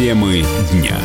[0.00, 0.42] Темы
[0.72, 0.98] дня.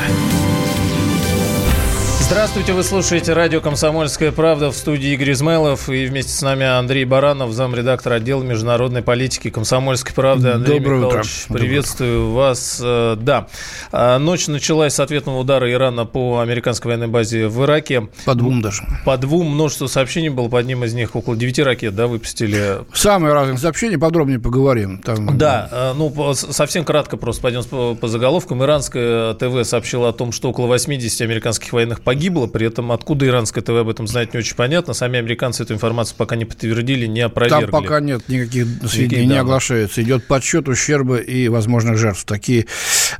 [2.28, 7.06] Здравствуйте, вы слушаете радио «Комсомольская правда» в студии Игорь Измайлов и вместе с нами Андрей
[7.06, 10.50] Баранов, замредактор отдела международной политики «Комсомольской правды».
[10.50, 11.60] Андрей Доброе Михайлович, утро.
[11.60, 12.82] приветствую вас.
[12.84, 13.48] Э, Да,
[13.92, 18.08] А, ночь началась с ответного удара Ирана по американской военной базе в Ираке.
[18.26, 18.82] По двум даже.
[19.06, 22.80] По двум множество сообщений было, по одним из них около девяти ракет, да, выпустили.
[22.92, 24.98] Самые разные сообщения, подробнее поговорим.
[24.98, 27.64] Там, Да, э, ну, совсем кратко просто пойдем
[27.96, 28.64] по, заголовкам.
[28.64, 32.48] Иранское ТВ сообщило о том, что около 80 американских военных погибло.
[32.48, 34.94] При этом откуда иранское ТВ об этом знает не очень понятно.
[34.94, 37.62] Сами американцы эту информацию пока не подтвердили, не опровергли.
[37.70, 40.02] Там пока нет никаких сведений, не оглашаются.
[40.02, 42.24] Идет подсчет ущерба и возможных жертв.
[42.26, 42.66] Такие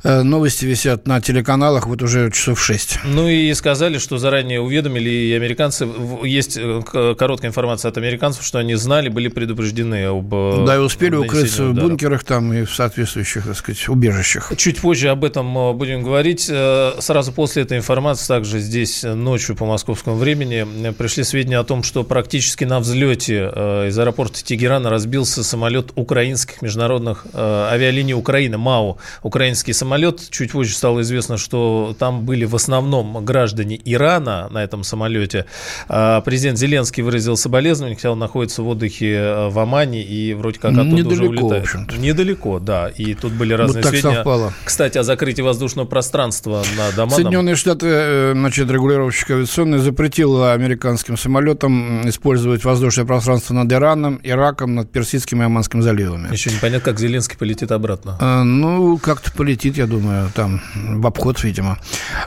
[0.02, 3.00] э, новости висят на телеканалах вот уже часов 6.
[3.04, 5.86] Ну и сказали, что заранее уведомили и американцы.
[5.86, 6.82] В- Есть э,
[7.18, 11.64] короткая информация от американцев, что они знали, были предупреждены об э, Да, и успели укрыться
[11.64, 11.86] в удара.
[11.88, 14.52] бункерах там и в соответствующих, так сказать, убежищах.
[14.56, 16.50] Чуть позже об этом э, будем говорить.
[16.98, 21.64] Сразу после этой информации, также здесь э, ночью по московскому времени, э, пришли сведения о
[21.64, 28.14] том, что практически на взлете э, из аэропорта Тегерана разбился самолет украинских международных э, авиалиний
[28.14, 30.20] Украины, МАУ, украинский самолет.
[30.30, 35.46] Чуть позже стало известно, что там были в основном граждане Ирана на этом самолете.
[35.88, 40.72] Э, Президент Зеленский выразил соболезнования, хотя он находится в отдыхе в Омане и вроде как
[40.72, 41.62] оттуда уже Недалеко, улетает.
[41.62, 41.96] в общем-то.
[41.96, 42.88] Недалеко, да.
[42.88, 44.14] И тут были разные так сведения.
[44.16, 44.52] совпало.
[44.64, 47.10] Кстати, о закрытии воздушного пространства над Оманом.
[47.10, 54.92] Соединенные Штаты, значит, регулировщик авиационный запретила американским самолетам использовать воздушное пространство над Ираном, Ираком, над
[54.92, 56.30] Персидским и Оманским заливами.
[56.30, 58.18] Еще непонятно, как Зеленский полетит обратно.
[58.20, 61.78] А, Ну, как-то полетит, я думаю, там, в обход, видимо.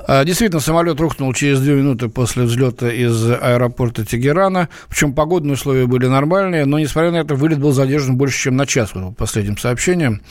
[0.08, 4.70] А, Действительно, самолет рухнул через две минуты после взлета из аэропорта Тегерана.
[4.90, 8.66] Причем погодные условия были нормальные, но, несмотря на это, вылет был задержан больше, чем на
[8.66, 10.22] час, по последним сообщениям.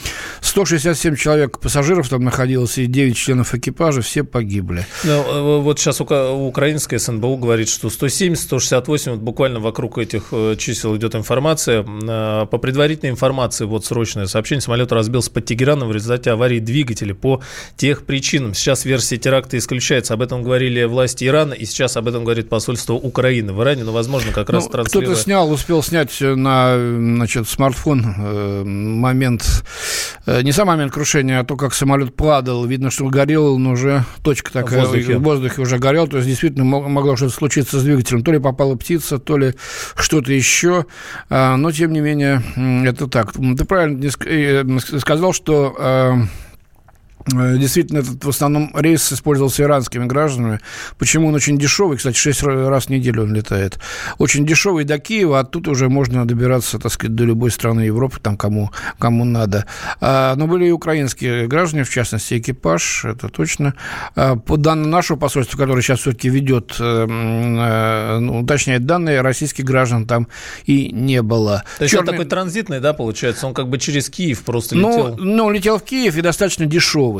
[0.40, 4.84] 167 человек пассажиров там находилось и 9 членов экипажа, все погибли.
[5.04, 10.24] Ну, э, вот сейчас ука- украинская СНБУ говорит, что 170, 168, вот буквально вокруг этих
[10.32, 11.84] э, чисел идет информация.
[11.84, 17.14] Э, По предварительной информации, вот срочное сообщение, самолет разбился под Тегераном в результате аварии двигателя
[17.14, 17.40] по
[17.76, 18.54] тех причинам.
[18.54, 20.14] Сейчас версия теракта исключается.
[20.14, 23.84] Об этом говорили власти Ирана, и сейчас об этом говорит посольство Украины в Иране.
[23.84, 25.06] Но, возможно, как раз Ну, транслируя...
[25.06, 29.64] Кто-то снял, успел снять на значит, смартфон э, момент,
[30.26, 32.64] э, не сам момент крушения, а то, как самолет падал.
[32.64, 35.16] Видно, что горел, но уже точка такая В воздухе.
[35.18, 35.97] в воздухе уже горел.
[36.06, 38.22] То есть, действительно, мо- могло что-то случиться с двигателем.
[38.22, 39.54] То ли попала птица, то ли
[39.96, 40.86] что-то еще.
[41.28, 42.42] А, Но, тем не менее,
[42.86, 43.32] это так.
[43.32, 46.26] Ты правильно э, сказал, что...
[47.34, 50.60] э, Действительно, этот в основном рейс использовался иранскими гражданами.
[50.98, 51.96] Почему он очень дешевый?
[51.96, 53.78] Кстати, 6 раз в неделю он летает.
[54.18, 58.36] Очень дешевый до Киева, оттуда уже можно добираться, так сказать, до любой страны Европы, там
[58.36, 59.66] кому, кому надо.
[60.00, 63.74] А, но были и украинские граждане, в частности, экипаж, это точно.
[64.14, 69.64] А, по данным нашего посольства, которое сейчас все-таки ведет, э, э, ну, уточняет данные, российских
[69.64, 70.28] граждан там
[70.64, 71.64] и не было.
[71.78, 73.46] То есть он Чёрный- такой транзитный, да, получается?
[73.46, 75.16] Он как бы через Киев просто ну, летел.
[75.18, 77.17] ну, летел в Киев и достаточно дешевый.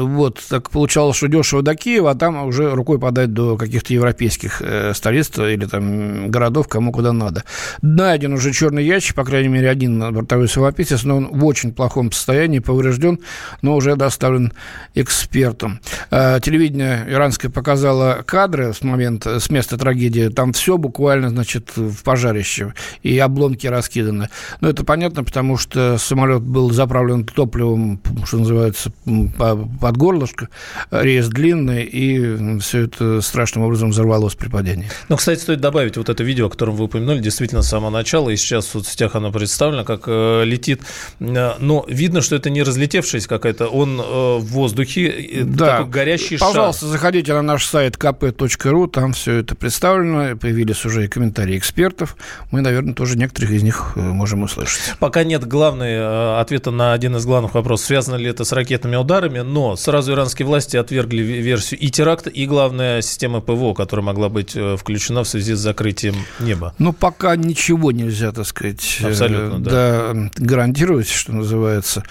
[0.00, 4.62] Вот, так получалось, что дешево до Киева, а там уже рукой подать до каких-то европейских
[4.62, 7.44] э, столиц или там городов, кому куда надо.
[7.82, 12.12] Найден уже черный ящик, по крайней мере, один бортовой самописец, но он в очень плохом
[12.12, 13.18] состоянии, поврежден,
[13.62, 14.52] но уже доставлен
[14.94, 15.80] экспертам.
[16.10, 20.28] Э, телевидение иранское показало кадры с момента, с места трагедии.
[20.28, 24.28] Там все буквально, значит, в пожарище, и обломки раскиданы.
[24.60, 28.92] Но это понятно, потому что самолет был заправлен топливом, что называется,
[29.28, 30.48] под горлышко,
[30.90, 34.88] рейс длинный, и все это страшным образом взорвалось при падении.
[35.08, 38.30] Ну, кстати, стоит добавить вот это видео, о котором вы упомянули, действительно, с самого начала,
[38.30, 40.82] и сейчас в соцсетях оно представлено, как э, летит.
[41.20, 44.02] Э, Но видно, что это не разлетевшаяся какая-то, он э,
[44.38, 46.48] в воздухе, э, такой горящий шар.
[46.48, 52.16] Пожалуйста, заходите на наш сайт kp.ru, там все это представлено, появились уже и комментарии экспертов.
[52.50, 54.94] Мы, наверное, тоже некоторых из них можем услышать.
[54.98, 59.15] Пока нет главной, ответа на один из главных вопросов, связано ли это с ракетными ударами,
[59.20, 64.28] но сразу иранские власти отвергли ве- версию и теракта, и, главное, система ПВО, которая могла
[64.28, 66.74] быть э, включена в связи с закрытием неба.
[66.78, 70.14] Ну, пока ничего нельзя, так сказать, э, Абсолютно, да.
[70.36, 72.02] гарантировать, что называется.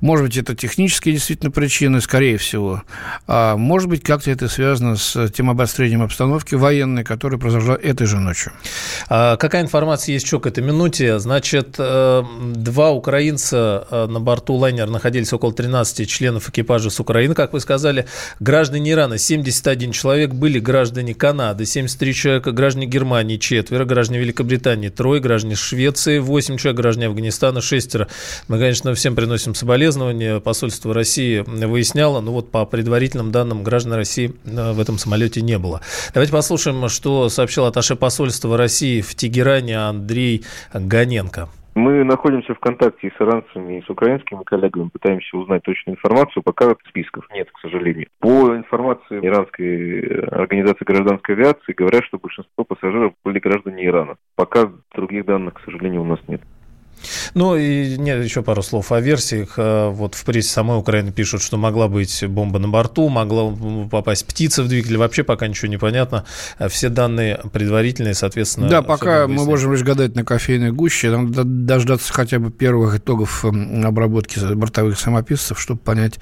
[0.00, 2.82] Может быть, это технические действительно причины, скорее всего.
[3.26, 8.18] А может быть, как-то это связано с тем обострением обстановки военной, которая произошла этой же
[8.18, 8.52] ночью.
[9.08, 11.18] А Какая информация есть еще к этой минуте?
[11.18, 12.22] Значит, э,
[12.54, 17.60] два украинца на борту лайнера находились около 13 членов членов экипажа с Украины, как вы
[17.60, 18.06] сказали.
[18.40, 25.20] Граждане Ирана 71 человек были граждане Канады, 73 человека граждане Германии, четверо, граждане Великобритании, трое,
[25.20, 28.08] граждане Швеции, 8 человек, граждане Афганистана, шестеро.
[28.48, 30.40] Мы, конечно, всем приносим соболезнования.
[30.40, 35.58] Посольство России выясняло, но вот по предварительным данным граждан России э, в этом самолете не
[35.58, 35.80] было.
[36.14, 41.48] Давайте послушаем, что сообщил атташе посольства России в Тегеране Андрей Ганенко.
[41.78, 46.74] Мы находимся в контакте с иранцами и с украинскими коллегами, пытаемся узнать точную информацию, пока
[46.88, 48.08] списков нет, к сожалению.
[48.18, 54.16] По информации иранской организации гражданской авиации, говорят, что большинство пассажиров были граждане Ирана.
[54.34, 56.40] Пока других данных, к сожалению, у нас нет.
[57.34, 59.54] Ну и нет, еще пару слов о версиях.
[59.56, 63.54] Э, вот в прессе самой Украины пишут, что могла быть бомба на борту, могла
[63.90, 64.96] попасть птица в двигатель.
[64.96, 66.24] Вообще пока ничего не понятно.
[66.58, 68.68] Э, все данные предварительные, соответственно...
[68.68, 71.10] Да, пока мы можем лишь гадать на кофейной гуще.
[71.10, 76.18] Надо дождаться хотя бы первых итогов эм, обработки бортовых самописцев, чтобы понять,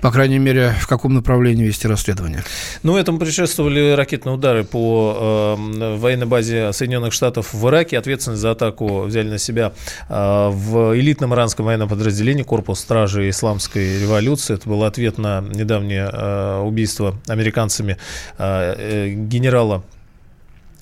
[0.00, 2.42] по крайней мере, в каком направлении вести расследование.
[2.82, 7.98] Ну, этому предшествовали ракетные удары по э, военной базе Соединенных Штатов в Ираке.
[7.98, 9.72] Ответственность за атаку взяли на себя
[10.08, 14.54] в элитном иранском военном подразделении Корпус Стражи Исламской революции.
[14.54, 17.96] Это был ответ на недавнее а, убийство американцами
[18.38, 19.82] а, э, генерала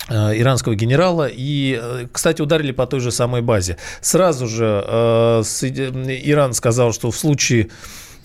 [0.07, 1.27] иранского генерала.
[1.27, 3.77] И, э, кстати, ударили по той же самой базе.
[4.01, 4.63] Сразу же
[6.23, 7.69] Иран сказал, что в случае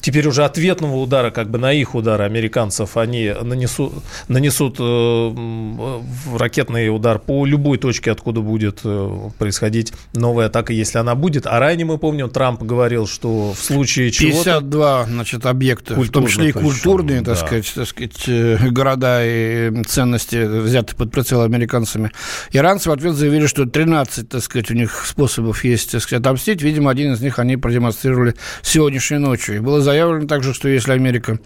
[0.01, 3.93] теперь уже ответного удара, как бы на их удары американцев, они нанесут,
[4.29, 6.01] нанесут э,
[6.37, 11.47] ракетный удар по любой точке, откуда будет э, происходить новая атака, если она будет.
[11.47, 16.27] А ранее мы помним, Трамп говорил, что в случае чего 52, значит, объекта, в том
[16.27, 17.37] числе и культурные, так, да.
[17.37, 22.11] сказать, так сказать, э, города и ценности, взяты под прицел американцами.
[22.53, 26.63] Иранцы в ответ заявили, что 13, так сказать, у них способов есть, так сказать, отомстить.
[26.63, 29.57] Видимо, один из них они продемонстрировали сегодняшней ночью.
[29.57, 31.39] И было заявлено также, что если Америка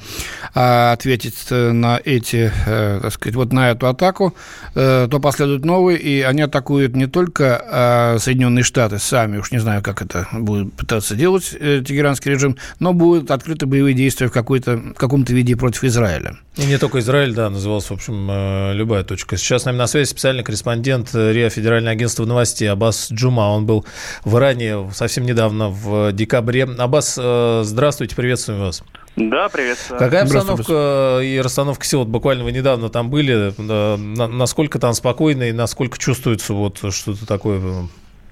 [0.55, 4.35] а, ответит э, на эти, а, так сказать, вот на эту атаку,
[4.75, 9.59] а, то последуют новые, и они атакуют не только а, Соединенные Штаты сами, уж не
[9.59, 14.31] знаю, как это будет пытаться делать э, тегеранский режим, но будут открыты боевые действия в,
[14.31, 16.37] в каком-то виде против Израиля.
[16.57, 19.37] И не только Израиль, да, назывался, в общем, любая точка.
[19.37, 23.53] Сейчас с нами на связи специальный корреспондент РИА Федеральное агентство новостей Аббас Джума.
[23.53, 23.85] Он был
[24.25, 26.63] в Иране совсем недавно, в декабре.
[26.65, 28.85] Аббас, здравствуйте, привет приветствуем вас.
[29.17, 29.99] Да, приветствую.
[29.99, 32.01] Какая обстановка и расстановка сил?
[32.01, 33.53] Вот буквально вы недавно там были.
[33.59, 37.89] Насколько там спокойно и насколько чувствуется вот что-то такое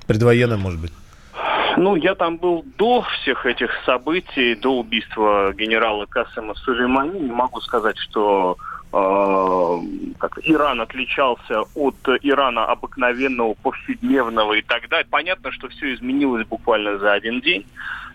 [0.07, 0.93] предвоенное, может быть?
[1.77, 7.21] Ну, я там был до всех этих событий, до убийства генерала Касема Сулеймани.
[7.21, 8.57] Не могу сказать, что
[8.93, 15.07] э, как Иран отличался от Ирана обыкновенного, повседневного и так далее.
[15.11, 17.65] Понятно, что все изменилось буквально за один день.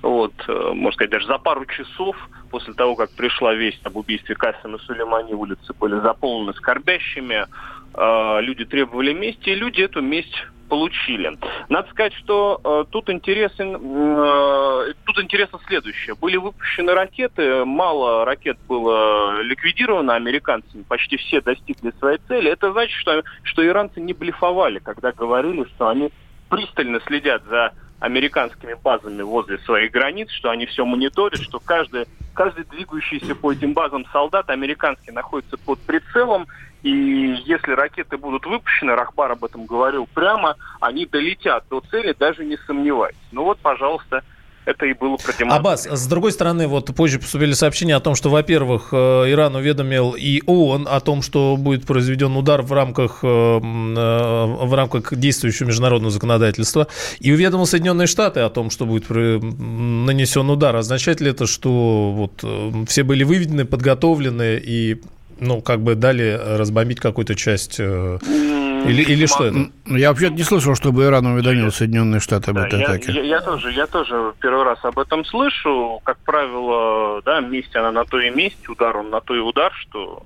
[0.02, 2.16] Вот, э, можно сказать, даже за пару часов
[2.52, 7.46] после того, как пришла весть об убийстве Кассима Сулеймани, улицы были заполнены скорбящими,
[7.94, 11.38] э, люди требовали мести, и люди эту месть получили.
[11.70, 16.16] Надо сказать, что э, тут, интересен, э, тут интересно следующее.
[16.16, 22.52] Были выпущены ракеты, мало ракет было ликвидировано американцами, почти все достигли своей цели.
[22.52, 26.12] Это значит, что, что иранцы не блефовали, когда говорили, что они
[26.50, 32.66] пристально следят за американскими базами возле своих границ, что они все мониторят, что каждый, каждый
[32.66, 36.46] двигающийся по этим базам солдат американский находится под прицелом,
[36.84, 42.46] и если ракеты будут выпущены, Рахбар об этом говорил прямо, они долетят до цели, даже
[42.46, 43.18] не сомневайтесь.
[43.32, 44.24] Ну вот, пожалуйста,
[44.68, 45.56] это и было продемонстрировано.
[45.56, 50.12] Аббас, с другой стороны, вот позже поступили сообщения о том, что, во-первых, э, Иран уведомил
[50.12, 55.68] и ООН о том, что будет произведен удар в рамках, э, э, в рамках действующего
[55.68, 56.88] международного законодательства,
[57.20, 60.76] и уведомил Соединенные Штаты о том, что будет нанесен удар.
[60.76, 65.02] Означает ли это, что вот все были выведены, подготовлены и
[65.40, 69.70] ну, как бы дали разбомбить какую-то часть или, или что это?
[69.86, 73.12] Я вообще не слышал, чтобы Иран уведомил Соединенные Штаты об этой я, атаке.
[73.12, 76.00] Я, я, тоже, я тоже первый раз об этом слышу.
[76.04, 79.74] Как правило, да, месть она на то и месть, удар он на то и удар,
[79.74, 80.24] что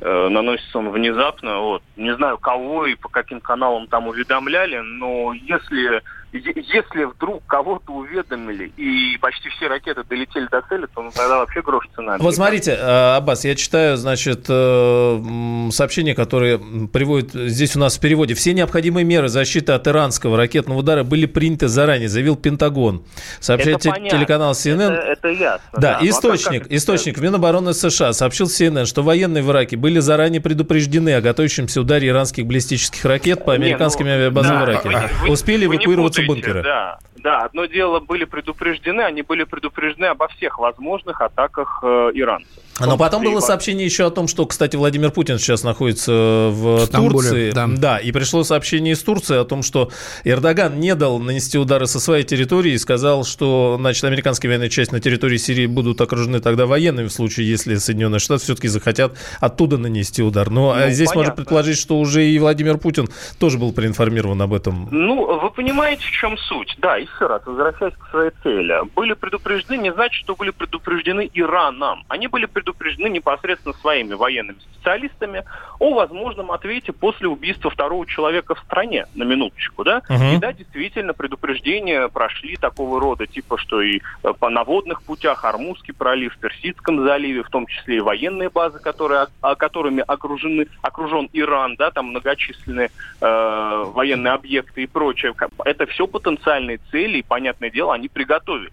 [0.00, 1.60] э, наносится он внезапно.
[1.60, 1.82] Вот.
[1.96, 8.72] Не знаю, кого и по каким каналам там уведомляли, но если если вдруг кого-то уведомили
[8.76, 12.16] и почти все ракеты долетели до цели, то ну, тогда вообще грош цена.
[12.18, 16.58] Вот смотрите, э, Аббас, я читаю, значит, э, сообщение, которое
[16.92, 18.34] приводит здесь у нас в переводе.
[18.34, 23.04] Все необходимые меры защиты от иранского ракетного удара были приняты заранее, заявил Пентагон.
[23.40, 24.92] Сообщает это телеканал CNN.
[24.92, 25.68] Это, это ясно.
[25.74, 29.76] Да, да источник, ну, а источник в Минобороны США сообщил CNN, что военные в Ираке
[29.76, 34.64] были заранее предупреждены о готовящемся ударе иранских баллистических ракет по американским Не, ну, авиабазам да,
[34.64, 35.10] в Ираке.
[35.22, 36.62] Вы, Успели эвакуироваться бункеры.
[36.62, 42.50] Да, да, одно дело были предупреждены, они были предупреждены обо всех возможных атаках э, иранцев.
[42.80, 46.12] Но потом было сообщение еще о том, что, кстати, Владимир Путин сейчас находится
[46.50, 47.50] в Стамбуле, Турции.
[47.52, 47.68] Да.
[47.68, 49.90] да, и пришло сообщение из Турции о том, что
[50.24, 54.92] Эрдоган не дал нанести удары со своей территории и сказал, что, значит, американские военные части
[54.92, 59.78] на территории Сирии будут окружены тогда военными в случае, если Соединенные Штаты все-таки захотят оттуда
[59.78, 60.50] нанести удар.
[60.50, 61.18] Но ну, здесь понятно.
[61.18, 64.88] можно предположить, что уже и Владимир Путин тоже был проинформирован об этом.
[64.90, 66.74] Ну, вы понимаете, в чем суть?
[66.78, 68.80] Да, еще раз, возвращаясь к своей цели.
[68.94, 72.04] Были предупреждены, не значит, что были предупреждены Ираном.
[72.08, 75.44] Они были предупреждены непосредственно своими военными специалистами
[75.78, 80.02] о возможном ответе после убийства второго человека в стране, на минуточку, да?
[80.08, 80.34] Uh-huh.
[80.34, 85.94] И да, действительно, предупреждения прошли такого рода, типа, что и э, по наводных путях, Армузский
[85.94, 89.26] пролив, Персидском заливе, в том числе и военные базы, которые,
[89.58, 92.90] которыми окружены, окружен Иран, да, там многочисленные
[93.20, 95.34] э, военные объекты и прочее.
[95.64, 98.72] Это все потенциальные цели, и, понятное дело, они приготовились.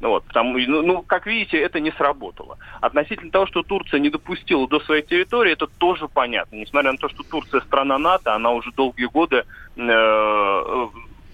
[0.00, 2.58] Ну вот, потому, ну, ну, как видите, это не сработало.
[2.80, 6.56] Относительно того, что Турция не допустила до своей территории, это тоже понятно.
[6.56, 9.44] Несмотря на то, что Турция страна НАТО, она уже долгие годы
[9.76, 10.88] э,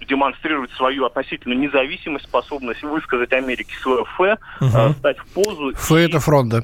[0.07, 4.69] демонстрирует свою относительно независимость, способность высказать Америке свое фэ, угу.
[4.77, 5.73] э, стать в позу.
[5.73, 6.05] Фэ и...
[6.05, 6.63] это фронт, да?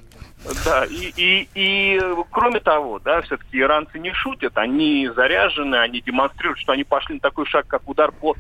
[0.64, 6.60] Да, и, и, и кроме того, да, все-таки иранцы не шутят, они заряжены, они демонстрируют,
[6.60, 8.36] что они пошли на такой шаг, как удар по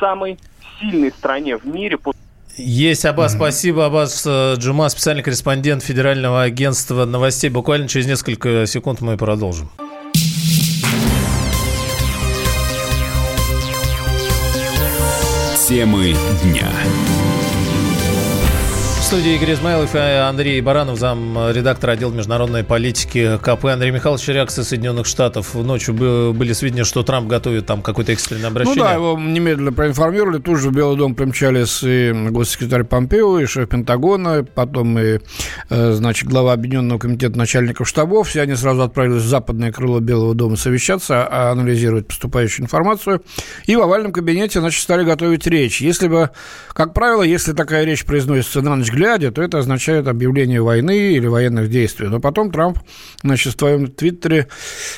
[0.00, 0.38] самой
[0.80, 2.12] сильной стране в мире, по
[2.56, 3.36] есть, Аббас, mm-hmm.
[3.36, 3.86] спасибо.
[3.86, 7.48] Аббас э, Джума, специальный корреспондент Федерального агентства новостей.
[7.48, 9.70] Буквально через несколько секунд мы продолжим.
[15.68, 16.68] Темы дня
[19.10, 23.64] студии Игорь Измайлов и Андрей Баранов, зам редактора отдела международной политики КП.
[23.64, 25.52] Андрей Михайлович, реакция Соединенных Штатов.
[25.56, 28.78] Ночью были сведения, что Трамп готовит там какое-то экстренное обращение.
[28.78, 30.38] Ну да, его немедленно проинформировали.
[30.38, 35.18] Тут же в Белый дом примчались и госсекретарь Помпео, и шеф Пентагона, потом и,
[35.70, 38.28] э, значит, глава Объединенного комитета начальников штабов.
[38.28, 43.24] Все они сразу отправились в западное крыло Белого дома совещаться, а анализировать поступающую информацию.
[43.66, 45.80] И в овальном кабинете, значит, стали готовить речь.
[45.80, 46.30] Если бы,
[46.74, 51.26] как правило, если такая речь произносится на ночь взгляде, то это означает объявление войны или
[51.26, 52.08] военных действий.
[52.08, 52.78] Но потом Трамп,
[53.22, 54.48] значит, в своем твиттере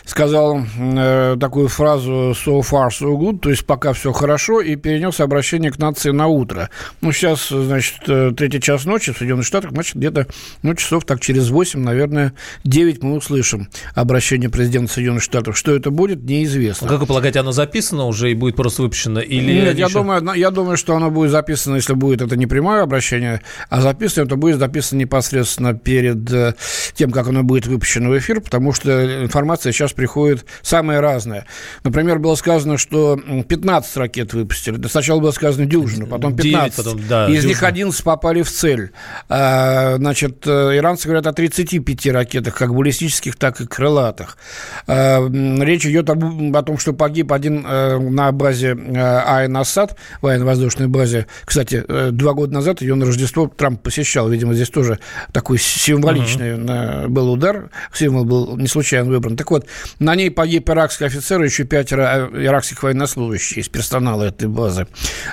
[0.04, 5.20] сказал э, такую фразу «so far, so good», то есть «пока все хорошо», и перенес
[5.20, 6.68] обращение к нации на утро.
[7.00, 10.26] Ну, сейчас, значит, э, третий час ночи в Соединенных Штатах, значит, где-то,
[10.62, 12.32] ну, часов так через 8, наверное,
[12.64, 15.56] 9 мы услышим обращение президента Соединенных Штатов.
[15.56, 16.88] Что это будет, неизвестно.
[16.88, 19.20] Как вы полагаете, оно записано уже и будет просто выпущено?
[19.20, 19.94] Или Нет, я, еще...
[19.94, 24.26] думаю, я думаю, что оно будет записано, если будет это не прямое обращение, а записано,
[24.26, 26.54] то будет записано непосредственно перед э,
[26.94, 31.46] тем, как оно будет выпущено в эфир, потому что информация сейчас приходит самая разная.
[31.84, 34.84] Например, было сказано, что 15 ракет выпустили.
[34.88, 36.76] Сначала было сказано дюжину, потом 15.
[36.76, 37.48] 9, потом, да, Из дюжина.
[37.48, 38.90] них 11 попали в цель.
[39.28, 44.38] А, значит, э, иранцы говорят о 35 ракетах, как баллистических, так и крылатых.
[44.86, 51.26] А, речь идет о том, что погиб один э, на базе Айн Асад, военно-воздушной базе.
[51.44, 54.28] Кстати, два года назад ее на Рождество Трамп посещал.
[54.28, 54.98] Видимо, здесь тоже
[55.32, 57.08] такой символичный uh-huh.
[57.08, 57.70] был удар.
[57.92, 59.36] Символ был не случайно выбран.
[59.36, 59.66] Так вот,
[59.98, 64.86] на ней погиб иракский офицер и еще пятеро э, иракских военнослужащих из персонала этой базы.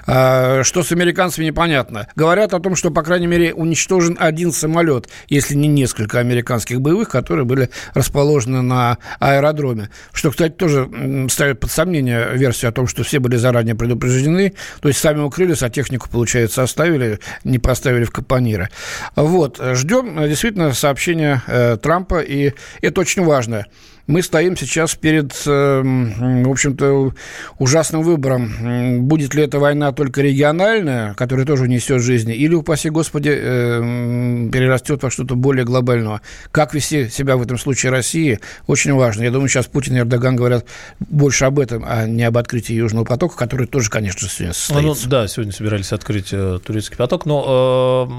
[0.08, 2.08] А, что с американцами, непонятно.
[2.16, 7.10] Говорят о том, что, по крайней мере, уничтожен один самолет, если не несколько американских боевых,
[7.10, 9.90] которые были расположены на аэродроме.
[10.14, 10.90] Что, кстати, тоже
[11.30, 14.54] ставит под сомнение версию о том, что все были заранее предупреждены.
[14.82, 18.70] То есть сами укрылись, а технику, получается, оставили, не поставили в компании мира.
[19.16, 23.66] Вот, ждем э, действительно сообщения э, Трампа, и это очень важно
[24.10, 27.14] мы стоим сейчас перед, эм, в общем-то,
[27.60, 29.08] ужасным выбором.
[29.08, 35.04] Будет ли эта война только региональная, которая тоже несет жизни, или, упаси Господи, эм, перерастет
[35.04, 36.22] во что-то более глобального.
[36.52, 39.22] Как вести себя в этом случае России, очень важно.
[39.22, 40.66] Я думаю, сейчас Путин и Эрдоган говорят
[41.00, 45.04] больше об этом, а не об открытии Южного потока, который тоже, конечно, сегодня состоится.
[45.06, 48.10] Ну, да, сегодня собирались открыть э, турецкий поток, но,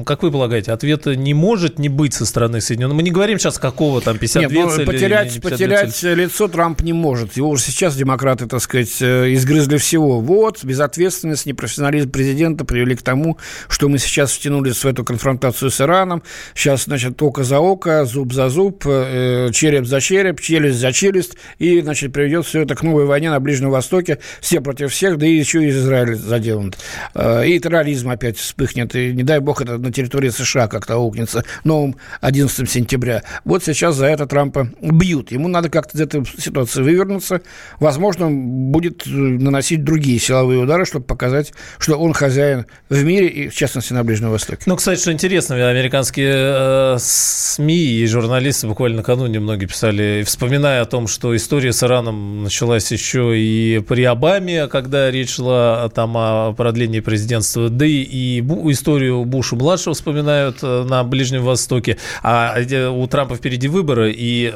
[0.00, 2.94] э, как вы полагаете, ответа не может не быть со стороны Соединенных?
[2.94, 6.92] Мы не говорим сейчас, какого там 52 Нет, ну, цели, потерять потерять лицо Трамп не
[6.92, 7.36] может.
[7.36, 10.20] Его уже сейчас демократы, так сказать, э, изгрызли всего.
[10.20, 15.80] Вот, безответственность, непрофессионализм президента привели к тому, что мы сейчас втянулись в эту конфронтацию с
[15.80, 16.22] Ираном.
[16.54, 21.36] Сейчас, значит, око за око, зуб за зуб, э, череп за череп, челюсть за челюсть.
[21.58, 24.18] И, значит, приведет все это к новой войне на Ближнем Востоке.
[24.40, 26.74] Все против всех, да и еще и Израиль заделан.
[27.14, 28.94] Э, и терроризм опять вспыхнет.
[28.94, 33.22] И, не дай бог, это на территории США как-то аукнется новым 11 сентября.
[33.44, 35.29] Вот сейчас за это Трампа бьют.
[35.30, 35.40] Будет.
[35.40, 37.40] Ему надо как-то из этой ситуации вывернуться.
[37.78, 43.48] Возможно, будет э, наносить другие силовые удары, чтобы показать, что он хозяин в мире и,
[43.48, 44.62] в частности, на Ближнем Востоке.
[44.66, 50.84] Ну, кстати, что интересно, американские э, СМИ и журналисты буквально накануне многие писали, вспоминая о
[50.84, 56.52] том, что история с Ираном началась еще и при Обаме, когда речь шла там о
[56.52, 62.56] продлении президентства, да и, и историю Буша-младшего вспоминают э, на Ближнем Востоке, а
[62.90, 64.52] у Трампа впереди выборы и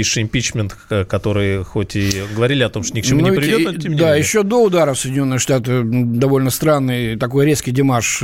[0.00, 0.76] нависший импичмент,
[1.08, 3.92] который хоть и говорили о том, что ни к чему ну, не приведет, но тем
[3.92, 4.20] не Да, менее.
[4.20, 8.22] еще до ударов Соединенные Штаты довольно странный такой резкий демарш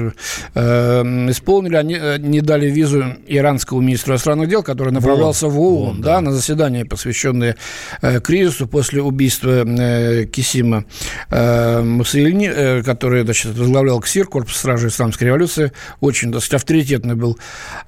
[0.54, 1.76] э, исполнили.
[1.76, 6.14] Они э, не дали визу иранскому министру иностранных дел, который направлялся в ООН, ООН да.
[6.14, 7.56] да, на заседание, посвященное
[8.00, 10.84] э, кризису после убийства э, Кисима
[11.30, 17.38] э, Муссолини, э, который значит, возглавлял КСИР, корпус стражей исламской революции, очень достаточно авторитетный был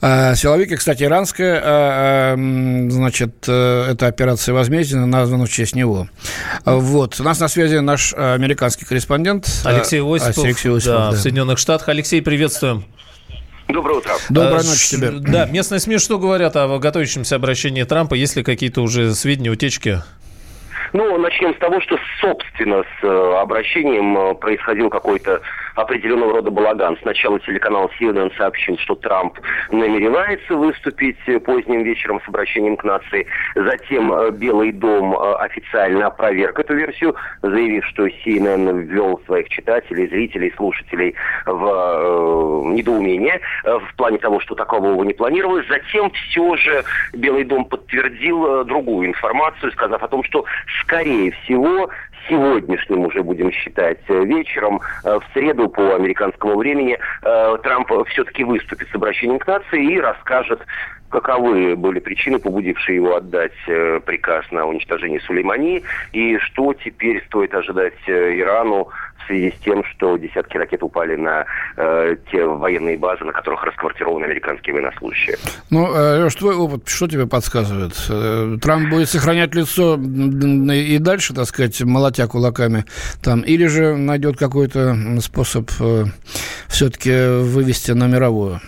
[0.03, 0.73] э, силовик.
[0.73, 6.09] И, кстати, иранская, э, э, значит, э, эта операция возмездия названа в честь него.
[6.65, 7.21] Вот.
[7.21, 11.17] У нас на связи наш американский корреспондент Алексей Осипов, Алексей Осипов да, да.
[11.17, 11.89] в Соединенных Штатах.
[11.89, 12.85] Алексей, приветствуем.
[13.69, 14.13] Доброе утро.
[14.31, 15.11] Доброй ночи тебе.
[15.11, 18.15] Да, местные СМИ что говорят о готовящемся обращении Трампа?
[18.15, 20.03] Есть ли какие-то уже сведения, утечки?
[20.95, 25.43] Ну, начнем с того, что, собственно, с э, обращением э, происходил какой-то
[25.79, 26.99] определенного рода балаган.
[27.03, 29.39] Сначала телеканал CNN сообщил, что Трамп
[29.71, 33.27] намеревается выступить э, поздним вечером с обращением к нации.
[33.55, 41.15] Затем Белый дом официально опроверг эту версию, заявив, что CNN ввел своих читателей, зрителей, слушателей
[41.47, 45.67] в э, недоумение в плане того, что такого не планировалось.
[45.69, 50.45] Затем все же Белый дом подтвердил другую информацию, сказав о том, что
[50.83, 51.91] скорее всего,
[52.29, 58.45] сегодняшним уже будем считать э, вечером, э, в среду по американскому времени, э, Трамп все-таки
[58.45, 60.61] выступит с обращением к нации и расскажет
[61.11, 63.55] каковы были причины, побудившие его отдать
[64.05, 65.83] приказ на уничтожение Сулеймани,
[66.13, 68.89] и что теперь стоит ожидать Ирану
[69.29, 74.25] связи с тем, что десятки ракет упали на э, те военные базы, на которых расквартированы
[74.25, 75.37] американские военнослужащие.
[75.71, 77.93] Ну, э, Леш, твой опыт что тебе подсказывает?
[78.09, 82.85] Э, Трамп будет сохранять лицо и дальше, так сказать, молотя кулаками
[83.23, 86.05] там, или же найдет какой-то способ э,
[86.69, 88.61] все-таки вывести на мировую?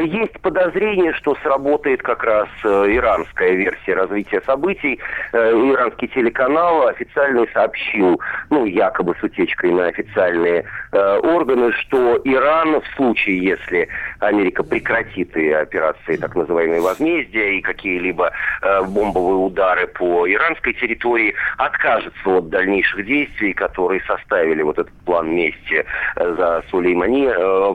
[0.00, 4.98] Есть подозрение, что сработает как раз э, иранская версия развития событий.
[5.32, 12.80] Э, иранский телеканал официально сообщил, ну, якобы с утечкой на официальные э, органы, что Иран
[12.80, 13.88] в случае, если
[14.20, 22.30] Америка прекратит и операции так называемые возмездия и какие-либо бомбовые удары по иранской территории, откажется
[22.30, 25.84] от дальнейших действий, которые составили вот этот план мести
[26.16, 27.28] за Сулеймани.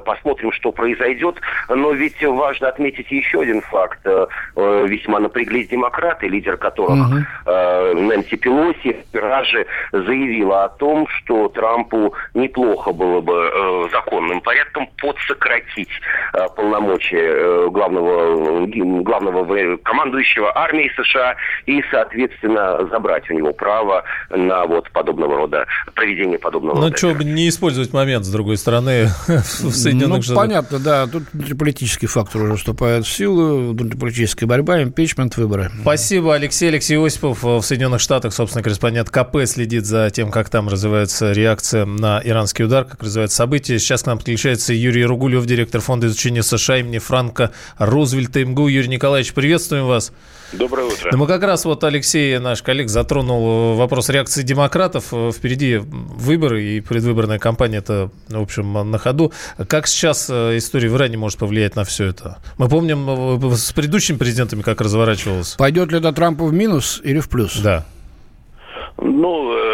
[0.05, 1.39] Посмотрим, что произойдет.
[1.69, 3.99] Но ведь ведь важно отметить еще один факт.
[4.05, 7.17] Э, э, весьма напряглись демократы, лидер которых угу.
[7.45, 15.89] Нэнси Пелоси вчера же заявила о том, что Трампу неплохо было бы законным порядком подсократить
[16.55, 18.65] полномочия главного,
[19.01, 25.65] главного командующего армии США и, соответственно, забрать у него право на вот подобного рода
[25.95, 26.91] проведение подобного ну, рода.
[26.91, 30.43] Ну, что бы не использовать момент, с другой стороны, в Соединенных ну, Штатах.
[30.43, 31.07] понятно, да.
[31.07, 31.23] Тут
[31.97, 35.71] политический фактор уже вступает в силу, внутриполитическая борьба, импичмент, выборы.
[35.81, 36.69] Спасибо, Алексей.
[36.69, 41.85] Алексей Осипов в Соединенных Штатах, собственно, корреспондент КП, следит за тем, как там развивается реакция
[41.85, 43.79] на иранский удар, как развиваются события.
[43.79, 48.67] Сейчас к нам подключается Юрий Ругулев, директор Фонда изучения США имени Франка Рузвельта МГУ.
[48.67, 50.11] Юрий Николаевич, приветствуем вас.
[50.53, 51.11] Доброе утро.
[51.11, 55.07] Да мы как раз вот Алексей, наш коллег, затронул вопрос реакции демократов.
[55.33, 59.33] Впереди выборы и предвыборная кампания это, в общем, на ходу.
[59.67, 62.37] Как сейчас э, история в Иране может повлиять на все это?
[62.57, 65.55] Мы помним э, с предыдущими президентами, как разворачивалось.
[65.57, 67.57] Пойдет ли это Трампу в минус или в плюс?
[67.59, 67.85] Да.
[68.97, 69.66] Ну, э,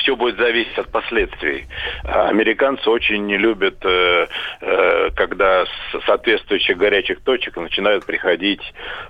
[0.00, 1.66] все будет зависеть от последствий.
[2.04, 4.26] Американцы очень не любят, э,
[4.60, 8.62] э, когда с соответствующих горячих точек начинают приходить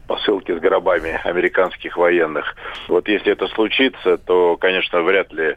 [0.07, 2.57] посылки с гробами американских военных.
[2.89, 5.57] Вот если это случится, то, конечно, вряд ли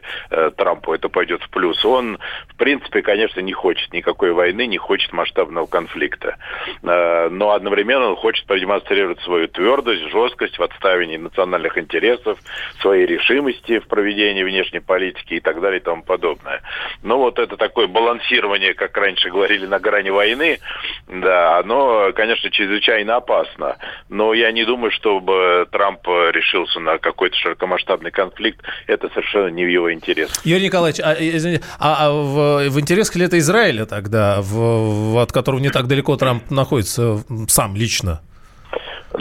[0.56, 1.84] Трампу это пойдет в плюс.
[1.84, 2.18] Он,
[2.48, 6.36] в принципе, конечно, не хочет никакой войны, не хочет масштабного конфликта.
[6.82, 12.38] Но одновременно он хочет продемонстрировать свою твердость, жесткость в отставлении национальных интересов,
[12.80, 16.62] своей решимости в проведении внешней политики и так далее и тому подобное.
[17.02, 20.58] Но вот это такое балансирование, как раньше говорили, на грани войны,
[21.08, 23.76] да, оно, конечно, чрезвычайно опасно.
[24.08, 28.60] Но я не думаю, чтобы Трамп решился на какой-то широкомасштабный конфликт.
[28.86, 30.44] Это совершенно не в его интересах.
[30.44, 35.18] Юрий Николаевич, а, извините, а, а в, в интересах ли это Израиля тогда, в, в,
[35.18, 38.20] от которого не так далеко Трамп находится сам лично?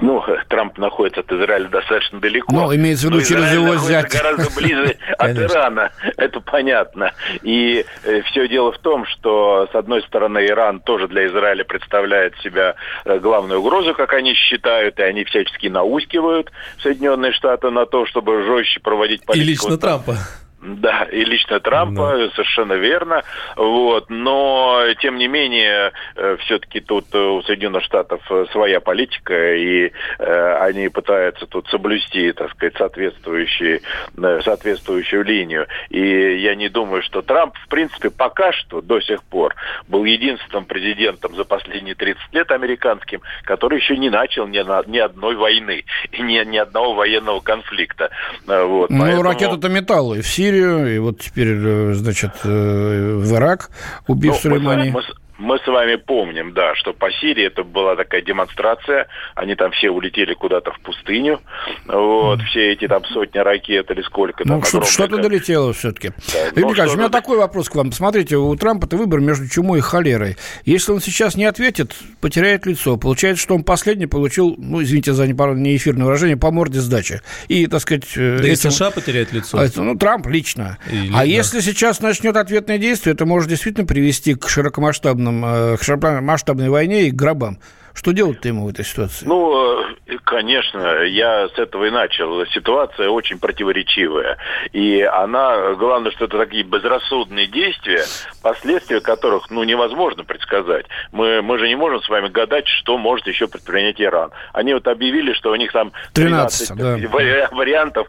[0.02, 2.54] Ну, Трамп находится от Израиля достаточно далеко.
[2.54, 4.12] Ну, имеется в виду через Израиль его зять.
[4.12, 7.12] гораздо ближе от Ирана, это понятно.
[7.42, 12.36] И э, все дело в том, что, с одной стороны, Иран тоже для Израиля представляет
[12.40, 12.76] себя
[13.06, 16.52] э, главную угрозу, как они считают, и они всячески наускивают
[16.82, 19.46] Соединенные Штаты на то, чтобы жестче проводить политику.
[19.46, 20.18] И лично Трампа.
[20.64, 22.30] Да, и лично Трампа, да.
[22.30, 23.24] совершенно верно.
[23.58, 28.22] Вот, но тем не менее, э, все-таки тут у Соединенных Штатов
[28.52, 33.82] своя политика, и э, они пытаются тут соблюсти, так сказать, соответствующие,
[34.18, 35.68] э, соответствующую линию.
[35.90, 36.00] И
[36.38, 39.56] я не думаю, что Трамп, в принципе, пока что до сих пор
[39.90, 45.00] был единственным президентом за последние 30 лет американским, который еще не начал ни, на, ни
[45.00, 48.12] одной войны и ни, ни одного военного конфликта.
[48.48, 49.24] Вот, ну, поэтому...
[49.24, 53.72] ракету-то металл и в Сирии Сирию, и вот теперь, э, значит, э, в Ирак,
[54.08, 54.92] убив ну, Сулеймани.
[54.92, 55.02] Мы,
[55.38, 59.08] мы с вами помним, да, что по Сирии это была такая демонстрация.
[59.36, 61.42] Они там все улетели куда-то в пустыню.
[61.88, 62.46] Вот, mm.
[62.46, 64.84] все эти там сотни ракет или сколько ну, там.
[64.84, 66.10] что-то долетело все-таки.
[66.34, 67.92] Да, Юрий Николаевич, у меня такой вопрос к вам.
[67.92, 70.38] Смотрите, у Трампа-то выбор между чумой и холерой.
[70.66, 72.98] Если он сейчас не ответит, потеряет лицо.
[72.98, 77.22] Получается, что он последний получил, ну, извините за неэфирное выражение, по морде сдачи.
[77.48, 78.06] И, так сказать...
[78.16, 78.70] Э, да этим...
[78.70, 79.58] и США потеряет лицо.
[79.58, 80.78] А, ну, Трамп лично.
[80.92, 81.24] Или, а да.
[81.24, 87.08] если сейчас начнет ответное действие, это может действительно привести к широкомасштабному масштабном, э, масштабной войне
[87.08, 87.60] и гробам.
[87.94, 89.26] Что делать-то ему в этой ситуации?
[89.26, 92.46] Ну, э, конечно, я с этого и начал.
[92.48, 94.38] Ситуация очень противоречивая.
[94.72, 98.04] И она, главное, что это такие безрассудные действия,
[98.42, 100.86] последствия которых, ну, невозможно предсказать.
[101.12, 104.32] Мы, мы же не можем с вами гадать, что может еще предпринять Иран.
[104.54, 107.56] Они вот объявили, что у них там 13, 13 да.
[107.56, 108.08] вариантов,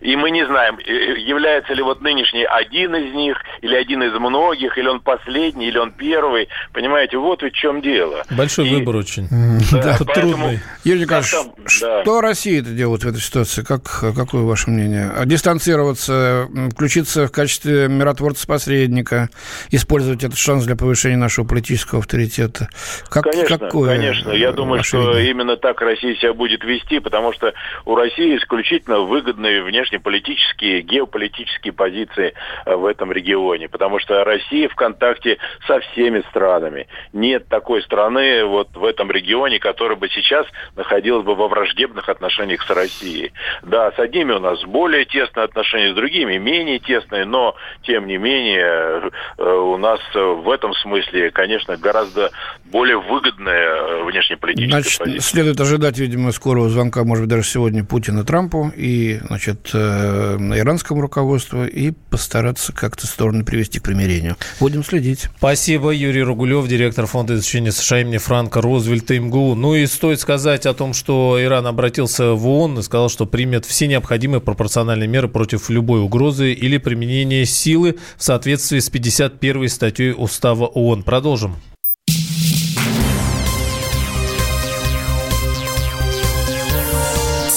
[0.00, 4.78] и мы не знаем, является ли вот нынешний один из них, или один из многих,
[4.78, 6.48] или он последний, или он первый.
[6.72, 8.24] Понимаете, вот в чем дело.
[8.30, 9.28] Большой и, выбор очень
[9.72, 10.60] да, трудный.
[10.84, 11.34] Юрий Николаевич,
[11.66, 12.20] что да.
[12.20, 13.62] Россия это делает в этой ситуации?
[13.62, 15.10] Как, какое ваше мнение?
[15.24, 19.28] Дистанцироваться, включиться в качестве миротворца-посредника,
[19.70, 22.68] использовать этот шанс для повышения нашего политического авторитета?
[23.08, 24.30] Как, конечно, какое конечно.
[24.30, 27.52] Я думаю, что именно так Россия себя будет вести, потому что
[27.84, 34.74] у России исключительно выгодные внешнеполитические, геополитические позиции э, в этом регионе, потому что Россия в
[34.74, 36.86] контакте со всеми странами.
[37.12, 42.62] Нет такой страны, вот в этом регионе, который бы сейчас находилась бы во враждебных отношениях
[42.62, 43.32] с Россией.
[43.62, 48.16] Да, с одними у нас более тесные отношения, с другими менее тесные, но, тем не
[48.16, 52.30] менее, э, у нас в этом смысле, конечно, гораздо
[52.64, 55.20] более выгодная внешнеполитическая значит, позиция.
[55.20, 61.00] Следует ожидать, видимо, скорого звонка, может быть, даже сегодня Путина Трампу и, значит, э, иранскому
[61.00, 64.36] руководству и постараться как-то стороны привести к примирению.
[64.60, 65.28] Будем следить.
[65.38, 69.54] Спасибо, Юрий Ругулев, директор фонда изучения США имени Франка Розвельта МГУ.
[69.54, 73.64] Ну и стоит сказать о том, что Иран обратился в ООН и сказал, что примет
[73.64, 80.14] все необходимые пропорциональные меры против любой угрозы или применения силы в соответствии с 51 статьей
[80.16, 81.04] Устава ООН.
[81.04, 81.56] Продолжим.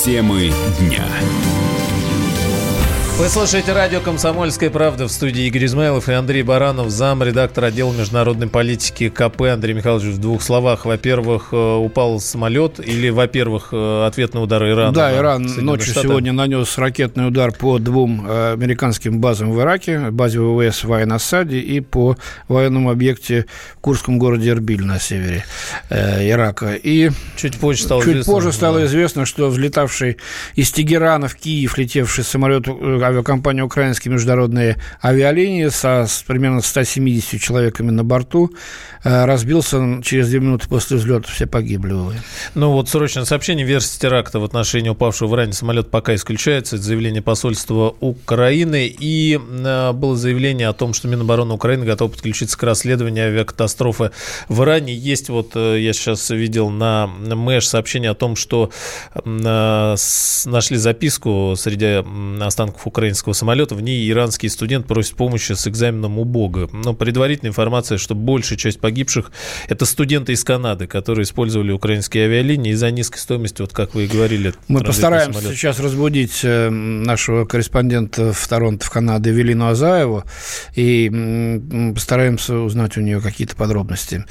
[0.06, 1.06] Темы дня.
[3.20, 7.92] Вы слушаете радио «Комсомольская правда» в студии Игорь Измайлов и Андрей Баранов, зам, редактор отдела
[7.92, 9.42] международной политики КП.
[9.42, 10.86] Андрей Михайлович, в двух словах.
[10.86, 14.94] Во-первых, э, упал самолет или, во-первых, э, ответный удар Ирана?
[14.94, 16.08] Да, Иран ночью Штаты?
[16.08, 21.60] сегодня нанес ракетный удар по двум э, американским базам в Ираке, базе ВВС в Айн-Асаде
[21.60, 22.16] и по
[22.48, 25.44] военному объекте в курском городе Эрбиль на севере
[25.90, 26.74] Ирака.
[26.76, 28.86] И чуть позже стало чуть известно, позже стало да.
[28.86, 30.16] известно, что взлетавший
[30.56, 32.66] из Тегерана в Киев летевший самолет
[33.10, 38.52] авиакомпания «Украинские международные авиалинии» со с примерно 170 человеками на борту
[39.04, 41.94] э, разбился через две минуты после взлета, все погибли.
[41.94, 42.16] Увы.
[42.56, 46.76] Ну вот срочное сообщение, версия теракта в отношении упавшего в Иране самолета пока исключается.
[46.76, 48.88] Это заявление посольства Украины.
[48.88, 54.12] И э, было заявление о том, что Минобороны Украины готов подключиться к расследованию авиакатастрофы
[54.48, 54.94] в Иране.
[54.94, 58.72] Есть вот, э, я сейчас видел на Мэш сообщение о том, что
[59.26, 62.04] нашли записку среди
[62.42, 63.76] останков Украины украинского самолета.
[63.76, 66.70] В ней иранский студент просит помощи с экзаменом у Бога.
[66.74, 69.32] Но предварительная информация, что большая часть погибших–
[69.70, 74.08] это студенты из Канады, которые использовали украинские авиалинии из-за низкой стоимости, вот как вы и
[74.08, 74.54] говорили.
[74.68, 75.58] Мы постараемся самолет.
[75.58, 80.26] сейчас разбудить э, нашего корреспондента в Торонто, в Канаде, Велину Азаеву,
[80.76, 81.62] и
[81.96, 84.26] постараемся узнать у нее какие-то подробности.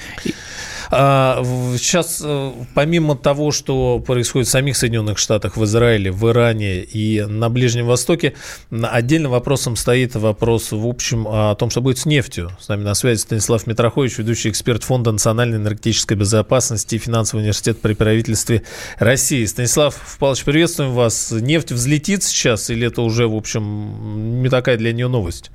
[0.90, 1.42] А,
[1.77, 7.22] сейчас, э, помимо того, что происходит в самих Соединенных Штатах, в Израиле, в Иране и
[7.22, 8.35] на Ближнем Востоке,
[8.70, 12.51] отдельным вопросом стоит вопрос, в общем, о том, что будет с нефтью.
[12.59, 17.81] С нами на связи Станислав Митрохович, ведущий эксперт Фонда национальной энергетической безопасности и финансового университета
[17.83, 18.62] при правительстве
[18.98, 19.44] России.
[19.44, 21.33] Станислав Павлович, приветствуем вас.
[21.33, 25.51] Нефть взлетит сейчас или это уже, в общем, не такая для нее новость?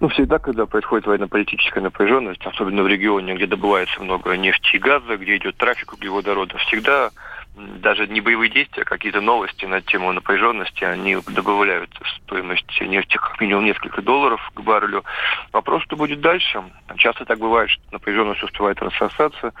[0.00, 5.16] Ну, всегда, когда происходит военно-политическая напряженность, особенно в регионе, где добывается много нефти и газа,
[5.16, 7.10] где идет трафик углеводородов, всегда
[7.54, 11.90] даже не боевые действия, а какие-то новости на тему напряженности, они добавляют
[12.24, 15.04] стоимость нефти как минимум несколько долларов к баррелю.
[15.52, 16.62] Вопрос, что будет дальше.
[16.96, 19.52] Часто так бывает, что напряженность успевает рассосаться,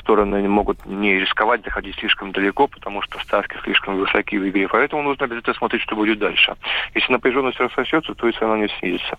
[0.00, 4.68] стороны могут не рисковать заходить слишком далеко, потому что ставки слишком высокие в игре.
[4.68, 6.54] Поэтому нужно обязательно смотреть, что будет дальше.
[6.94, 9.18] Если напряженность рассосется, то и цена не снизится.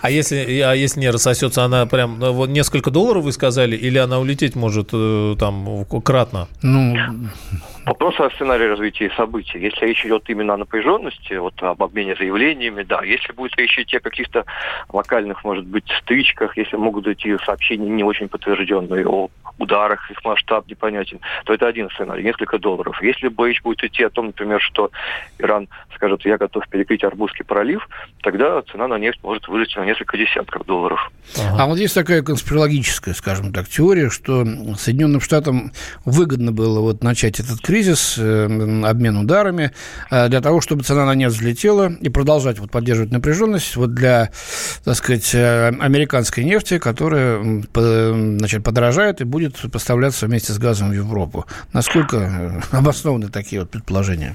[0.00, 3.98] А если, а если не рассосется, она прям ну, вот несколько долларов вы сказали, или
[3.98, 6.48] она улететь может э, там кратно?
[6.62, 6.96] Ну,
[7.86, 9.60] Вопрос о сценарии развития событий.
[9.60, 13.04] Если речь идет именно о напряженности, вот об обмене заявлениями, да.
[13.04, 14.44] Если будет речь идти о каких-то
[14.92, 20.66] локальных, может быть, стычках, если могут идти сообщения не очень подтвержденные о ударах, их масштаб
[20.68, 23.00] непонятен, то это один сценарий, несколько долларов.
[23.02, 24.90] Если бы речь будет идти о том, например, что
[25.38, 27.88] Иран скажет, я готов перекрыть Арбузский пролив,
[28.22, 31.10] тогда цена на нефть может вырасти на несколько десятков долларов.
[31.38, 31.62] Ага.
[31.62, 34.44] А вот есть такая конспирологическая, скажем так, теория, что
[34.76, 35.72] Соединенным Штатам
[36.04, 38.44] выгодно было вот начать этот кризис, э,
[38.84, 39.72] обмен ударами,
[40.10, 44.30] э, для того, чтобы цена на нефть взлетела и продолжать вот поддерживать напряженность вот для,
[44.84, 49.56] так сказать, э, американской нефти, которая значит, подорожает и будет
[49.86, 51.46] поставляться вместе с газом в Европу.
[51.72, 54.34] Насколько обоснованы такие вот предположения?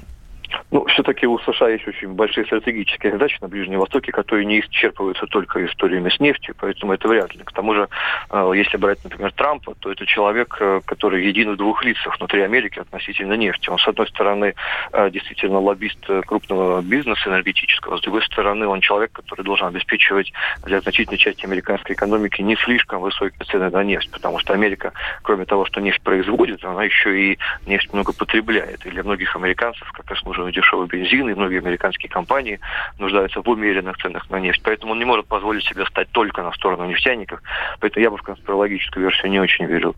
[0.72, 5.26] Ну, все-таки у США есть очень большие стратегические задачи на Ближнем Востоке, которые не исчерпываются
[5.26, 7.44] только историями с нефтью, поэтому это вряд ли.
[7.44, 7.90] К тому же,
[8.30, 12.40] э, если брать, например, Трампа, то это человек, э, который един в двух лицах внутри
[12.40, 13.68] Америки относительно нефти.
[13.68, 14.54] Он, с одной стороны,
[14.94, 20.32] э, действительно лоббист крупного бизнеса энергетического, с другой стороны, он человек, который должен обеспечивать
[20.64, 25.44] для значительной части американской экономики не слишком высокие цены на нефть, потому что Америка, кроме
[25.44, 28.86] того, что нефть производит, она еще и нефть много потребляет.
[28.86, 32.60] И для многих американцев, как раз нужно дешевый бензин, и многие американские компании
[32.98, 34.62] нуждаются в умеренных ценах на нефть.
[34.64, 37.40] Поэтому он не может позволить себе стать только на сторону нефтяников.
[37.80, 39.94] Поэтому я бы в конспирологическую версию не очень верил.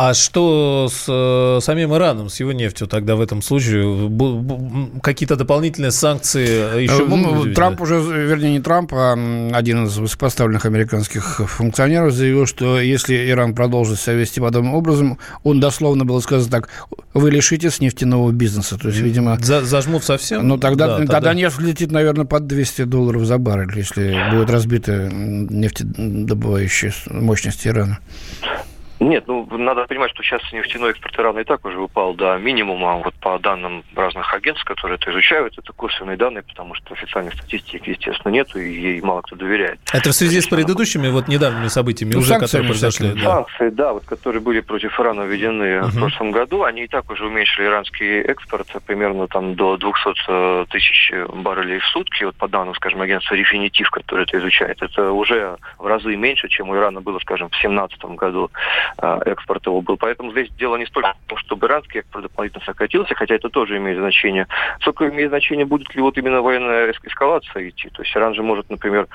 [0.00, 4.08] А что с э, самим Ираном, с его нефтью тогда в этом случае?
[5.02, 7.54] Какие-то дополнительные санкции еще э, могут быть?
[7.56, 9.14] Трамп уже, вернее, не Трамп, а
[9.54, 15.58] один из высокопоставленных американских функционеров заявил, что если Иран продолжит себя вести подобным образом, он
[15.58, 16.68] дословно было сказано так,
[17.12, 18.78] вы лишитесь нефтедобывающего бизнеса.
[18.78, 19.36] То есть, видимо...
[19.40, 20.46] За, зажмут совсем?
[20.46, 24.48] Ну, тогда, да, тогда, тогда нефть летит, наверное, под 200 долларов за баррель, если будет
[24.48, 27.98] разбита нефтедобывающая мощность Ирана.
[29.00, 32.96] Нет, ну, надо понимать, что сейчас нефтяной экспорт Ирана и так уже упал до минимума.
[32.96, 37.90] Вот по данным разных агентств, которые это изучают, это косвенные данные, потому что официальной статистики,
[37.90, 39.78] естественно, нету, и ей мало кто доверяет.
[39.92, 43.12] Это в связи с предыдущими вот недавними событиями, ну, уже, которые произошли?
[43.12, 43.22] Да.
[43.22, 45.86] Санкции, да, вот которые были против Ирана введены uh-huh.
[45.86, 50.64] в прошлом году, они и так уже уменьшили иранский экспорт примерно там до 200 э,
[50.70, 52.24] тысяч баррелей в сутки.
[52.24, 56.70] Вот по данным, скажем, агентства Рефинитив, которое это изучает, это уже в разы меньше, чем
[56.70, 58.50] у Ирана было, скажем, в 2017 году.
[58.96, 59.96] А, экспорт его был.
[59.96, 63.76] Поэтому здесь дело не столько в том, чтобы иранский экспорт дополнительно сократился, хотя это тоже
[63.76, 64.46] имеет значение,
[64.80, 67.88] сколько имеет значение, будет ли вот именно военная эскалация идти.
[67.90, 69.06] То есть Иран же может, например,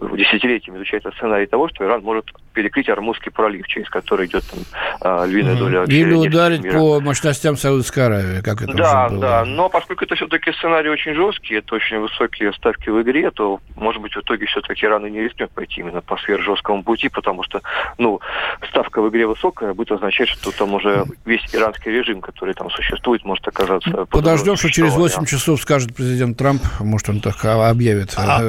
[0.00, 4.58] десятилетиями изучать сценарий того, что Иран может перекрыть Армузский пролив, через который идет там
[5.00, 5.58] а, львиная mm-hmm.
[5.58, 6.76] доля Или ударить мира.
[6.76, 9.20] по мощностям Саудовской Аравии, как это Да, уже было.
[9.20, 13.60] да, но поскольку это все-таки сценарий очень жесткий, это очень высокие ставки в игре, то,
[13.76, 17.44] может быть, в итоге все-таки Иран и не рискнет пойти именно по сверхжесткому пути, потому
[17.44, 17.62] что,
[17.96, 18.20] ну,
[18.68, 23.24] ставка в игре высокая, будет означать, что там уже весь иранский режим, который там существует,
[23.24, 24.06] может оказаться...
[24.06, 28.42] Подождем, что через 8 часов скажет президент Трамп, может, он так объявит а...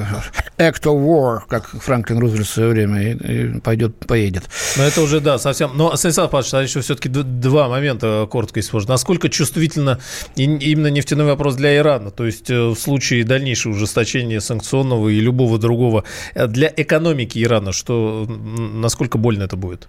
[0.57, 4.49] Э, act of war, как Франклин Рузвельт в свое время, и, и пойдет, поедет.
[4.77, 5.71] Но это уже, да, совсем...
[5.75, 8.91] Но, Станислав Павлович, а еще все-таки два момента коротко, если можно.
[8.93, 9.99] Насколько чувствительно
[10.35, 12.11] именно нефтяной вопрос для Ирана?
[12.11, 17.71] То есть э, в случае дальнейшего ужесточения санкционного и любого другого э, для экономики Ирана,
[17.71, 19.87] что насколько больно это будет?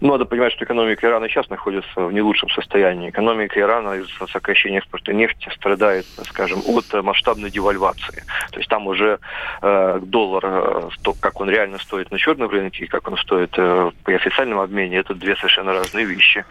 [0.00, 3.10] Ну, надо понимать, что экономика Ирана сейчас находится в не лучшем состоянии.
[3.10, 8.24] Экономика Ирана из-за сокращения экспорта нефти страдает, скажем, от масштабной девальвации.
[8.50, 9.18] То есть там уже
[9.62, 13.54] э, доллар, э, то, как он реально стоит на черном рынке и как он стоит
[13.56, 16.44] э, при официальном обмене, это две совершенно разные вещи.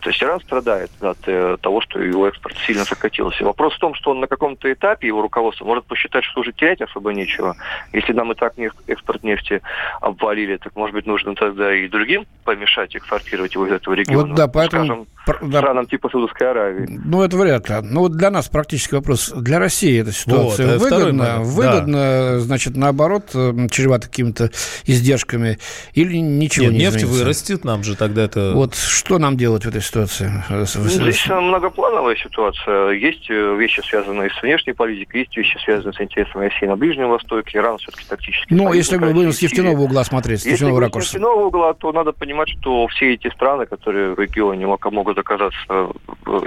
[0.00, 3.44] То есть Иран страдает от э, того, что его экспорт сильно сократился.
[3.44, 6.80] Вопрос в том, что он на каком-то этапе, его руководство может посчитать, что уже терять
[6.80, 7.56] особо нечего.
[7.92, 9.62] Если нам и так нефть, экспорт нефти
[10.00, 14.28] обвалили, так, может быть, нужно тогда и другим помешать экспортировать его из этого региона.
[14.28, 14.84] Вот да, поэтому...
[14.84, 15.06] Скажем.
[15.36, 17.00] Странам типа Саудовской Аравии.
[17.04, 17.76] Ну, это вряд ли.
[17.82, 19.32] Ну, вот для нас практический вопрос.
[19.36, 21.38] Для России эта ситуация вот, выгодна?
[21.40, 22.40] Выгодно, да.
[22.40, 23.30] значит, наоборот,
[23.70, 24.50] чревато какими-то
[24.84, 25.58] издержками
[25.94, 27.24] или ничего Нет, не нефть изменится?
[27.24, 28.52] вырастет, нам же тогда это...
[28.54, 30.30] Вот что нам делать в этой ситуации?
[30.48, 32.90] Ну, здесь многоплановая ситуация.
[32.90, 37.08] Есть э, вещи, связанные с внешней политикой, есть вещи, связанные с интересами России на Ближнем
[37.08, 37.58] Востоке.
[37.58, 38.52] Иран все-таки тактически...
[38.52, 41.10] Ну, если мы будем с нефтяного угла смотреть, с нефтяного ракурса.
[41.10, 45.90] с нефтяного угла, то надо понимать, что все эти страны, которые в регионе могут оказаться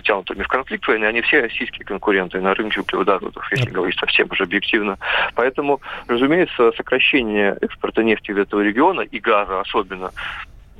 [0.03, 4.43] тянутыми в конфликт войны, они все российские конкуренты на рынке углеводородов, если говорить совсем уже
[4.43, 4.97] объективно.
[5.35, 10.11] Поэтому, разумеется, сокращение экспорта нефти из этого региона и газа особенно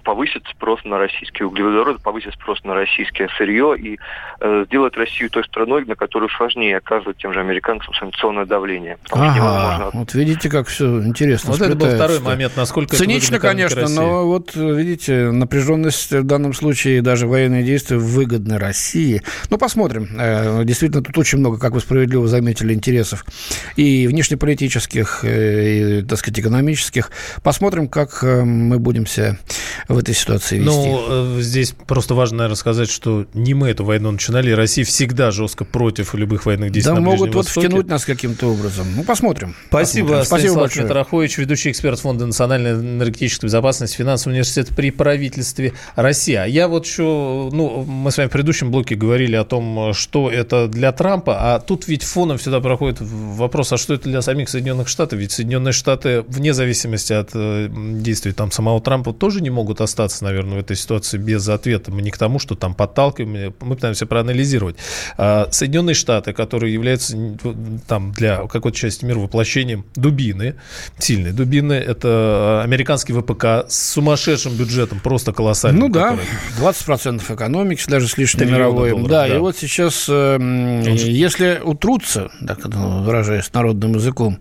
[0.03, 3.99] повысит спрос на российские углеводороды, повысит спрос на российское сырье и
[4.39, 8.97] э, сделать Россию той страной, на которую сложнее оказывать тем же американцам санкционное давление.
[9.11, 11.51] Ага, вот видите, как все интересно.
[11.51, 17.01] Вот это был второй момент, насколько Цинично, конечно, но вот видите, напряженность в данном случае,
[17.01, 19.21] даже военные действия выгодны России.
[19.49, 20.07] Ну, посмотрим.
[20.17, 23.25] Э, действительно, тут очень много, как вы справедливо заметили, интересов
[23.75, 27.11] и внешнеполитических, э, и, так сказать, экономических.
[27.43, 29.37] Посмотрим, как э, мы будем себя
[29.93, 30.65] в этой ситуации вести?
[30.65, 35.32] Ну, э, здесь просто важно, наверное, сказать, что не мы эту войну начинали, Россия всегда
[35.32, 37.67] жестко против любых военных действий да на могут вот Востоке.
[37.67, 38.88] втянуть нас каким-то образом.
[38.95, 39.56] Ну, посмотрим.
[39.67, 40.25] Спасибо, посмотрим.
[40.25, 40.86] Спасибо большое.
[40.86, 46.36] Митрохович, ведущий эксперт Фонда национальной энергетической безопасности финансового университета при правительстве России.
[46.36, 50.30] А я вот еще, ну, мы с вами в предыдущем блоке говорили о том, что
[50.30, 54.49] это для Трампа, а тут ведь фоном всегда проходит вопрос, а что это для самих
[54.49, 55.19] Соединенных Штатов?
[55.19, 60.24] Ведь Соединенные Штаты, вне зависимости от э, действий там самого Трампа, тоже не могут остаться,
[60.24, 61.91] наверное, в этой ситуации без ответа.
[61.91, 64.76] Мы не к тому, что там подталкиваем, мы пытаемся проанализировать.
[65.17, 67.17] А Соединенные Штаты, которые являются
[67.88, 70.56] там для какой-то части мира воплощением дубины,
[70.98, 75.82] сильной дубины, это американский ВПК с сумасшедшим бюджетом, просто колоссальным.
[75.82, 76.17] Ну да,
[76.58, 76.74] который...
[76.74, 78.91] 20% экономики, даже с лишним мировой.
[78.91, 80.38] Долларов, да, да, и вот сейчас, э,
[80.96, 84.39] если утрутся, так выражаясь народным языком,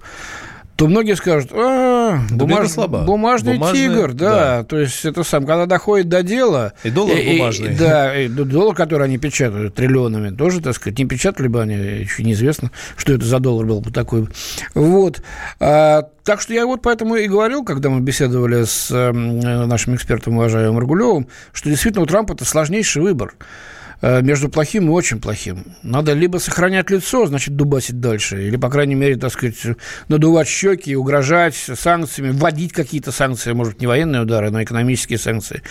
[0.80, 2.74] то многие скажут, а, бумаж...
[2.74, 4.30] бумажный Бумажный, тигр, да.
[4.30, 4.64] да.
[4.64, 6.72] То есть это сам, когда доходит до дела...
[6.84, 7.74] И доллар и, бумажный.
[7.74, 11.74] И, да, и доллар, который они печатают триллионами, тоже, так сказать, не печатали бы они,
[11.74, 14.26] еще неизвестно, что это за доллар был бы такой.
[14.72, 15.22] Вот.
[15.58, 20.38] А, так что я вот поэтому и говорил, когда мы беседовали с э, нашим экспертом,
[20.38, 23.34] уважаемым Маргулевым, что действительно у Трампа это сложнейший выбор.
[24.02, 25.64] Э, между плохим и очень плохим.
[25.82, 29.56] Надо либо сохранять лицо, значит, дубасить дальше, или, по крайней мере, так сказать,
[30.08, 35.62] надувать щеки, угрожать санкциями, вводить какие-то санкции, может не военные удары, но экономические санкции.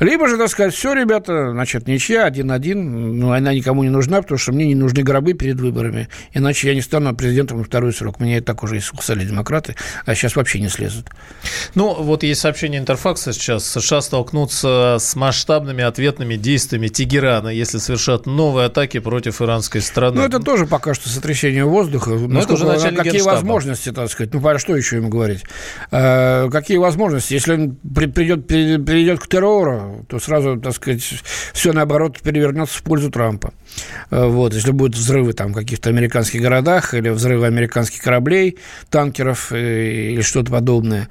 [0.00, 4.38] Либо же, так сказать, все, ребята, значит, ничья, один-один, ну, она никому не нужна, потому
[4.38, 8.18] что мне не нужны гробы перед выборами, иначе я не стану президентом на второй срок.
[8.18, 11.10] Меня и так уже искусали демократы, а сейчас вообще не слезут.
[11.74, 13.66] Ну, вот есть сообщение Интерфакса сейчас.
[13.66, 20.16] США столкнутся с масштабными ответными действиями Тегерана, если если совершат новые атаки против иранской страны.
[20.16, 22.10] Ну, это тоже пока что сотрясение воздуха.
[22.10, 23.34] Но это уже начальник Какие генштаба.
[23.34, 24.32] возможности, так сказать?
[24.32, 25.44] Ну, а что еще ему говорить?
[25.90, 27.34] Э, какие возможности?
[27.34, 31.02] Если он придет, перейдет к террору, то сразу, так сказать,
[31.52, 33.52] все наоборот перевернется в пользу Трампа.
[34.10, 38.58] Э, вот, если будут взрывы там в каких-то американских городах или взрывы американских кораблей,
[38.90, 41.08] танкеров э, или что-то подобное.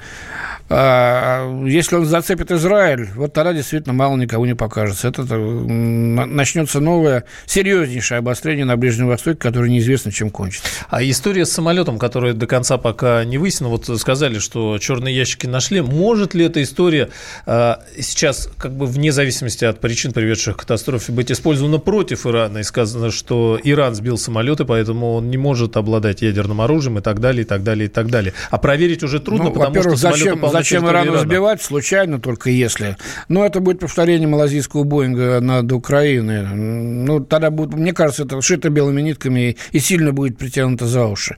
[0.69, 5.07] А если он зацепит Израиль, вот тогда действительно мало никого не покажется.
[5.07, 10.67] Это начнется новое, серьезнейшее обострение на Ближнем Востоке, которое неизвестно, чем кончится.
[10.89, 15.45] А история с самолетом, которая до конца пока не выяснена, вот сказали, что черные ящики
[15.45, 15.81] нашли.
[15.81, 17.09] Может ли эта история
[17.45, 22.52] э, сейчас, как бы вне зависимости от причин, приведших к катастрофе, быть использована против Ирана?
[22.59, 27.19] И сказано, что Иран сбил самолеты, поэтому он не может обладать ядерным оружием и так
[27.19, 28.33] далее, и так далее, и так далее.
[28.49, 31.19] А проверить уже трудно, ну, потому что зачем, зачем Ирану Ирана?
[31.19, 31.61] сбивать?
[31.61, 32.97] Случайно только если.
[33.27, 36.43] Но это будет повторение малазийского Боинга над Украиной.
[36.43, 41.37] Ну, тогда будет, мне кажется, это шито белыми нитками и сильно будет притянуто за уши.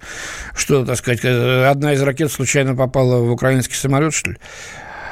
[0.56, 4.38] Что, так сказать, одна из ракет случайно попала в украинский самолет, что ли?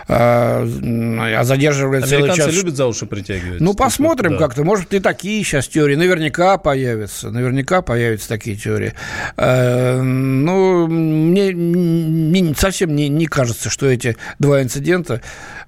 [0.08, 2.40] А, а задерживали целый час.
[2.40, 3.62] Американцы любят за уши притягивать.
[3.62, 4.38] Ну, посмотрим да.
[4.38, 4.64] как-то.
[4.64, 5.96] Может, и такие сейчас теории.
[5.96, 7.32] Наверняка появятся.
[7.32, 8.94] Наверняка появятся такие теории.
[9.38, 15.22] А, ну, мне, мне совсем не, не кажется, что эти два инцидента,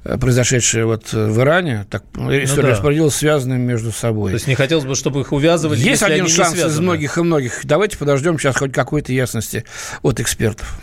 [0.03, 2.75] э, произошедшие вот в Иране, так ну, история ну, да.
[2.75, 4.31] распорядилась связанными между собой.
[4.31, 7.61] То есть не хотелось бы, чтобы их увязывали, Есть один шанс из многих и многих.
[7.63, 9.63] Давайте подождем сейчас хоть какой-то ясности
[10.01, 10.77] от экспертов.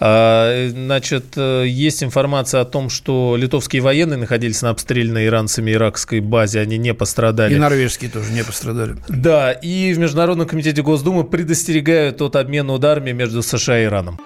[0.00, 6.20] А, значит, э, есть информация о том, что литовские военные находились на обстрельной иранцами иракской
[6.20, 7.54] базе, они не пострадали.
[7.54, 8.96] И норвежские тоже не пострадали.
[9.08, 14.20] Да, и в Международном комитете Госдумы предостерегают от обмена ударами между США и Ираном.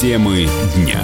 [0.00, 0.46] Темы
[0.76, 1.00] дня.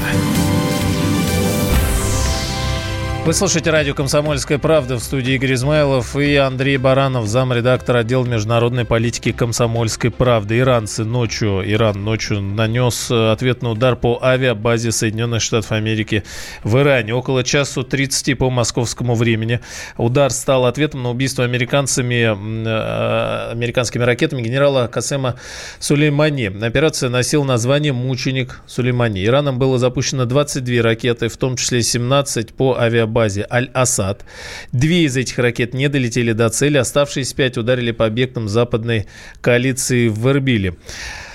[3.24, 8.84] Вы слушаете радио «Комсомольская правда» в студии Игорь Измайлов и Андрей Баранов, замредактор отдела международной
[8.84, 10.58] политики «Комсомольской правды».
[10.58, 16.24] Иранцы ночью, Иран ночью нанес ответный удар по авиабазе Соединенных Штатов Америки
[16.64, 17.14] в Иране.
[17.14, 19.60] Около часу 30 по московскому времени.
[19.96, 25.36] Удар стал ответом на убийство американцами, э, американскими ракетами генерала Касема
[25.78, 26.46] Сулеймани.
[26.60, 29.24] Операция носила название «Мученик Сулеймани».
[29.24, 34.24] Ираном было запущено 22 ракеты, в том числе 17 по авиабазе базе Аль-Асад.
[34.72, 39.06] Две из этих ракет не долетели до цели, оставшиеся пять ударили по объектам западной
[39.40, 40.74] коалиции в Эрбиле.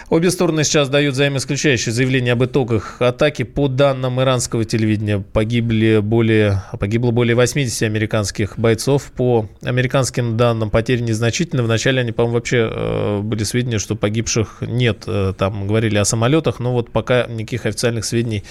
[0.09, 3.43] Обе стороны сейчас дают взаимоисключающие заявления об итогах атаки.
[3.43, 9.11] По данным иранского телевидения, погибли более, погибло более 80 американских бойцов.
[9.17, 11.61] По американским данным, потери незначительны.
[11.61, 15.03] Вначале они, по-моему, вообще э, были сведения, что погибших нет.
[15.07, 18.45] Э, там говорили о самолетах, но вот пока никаких официальных сведений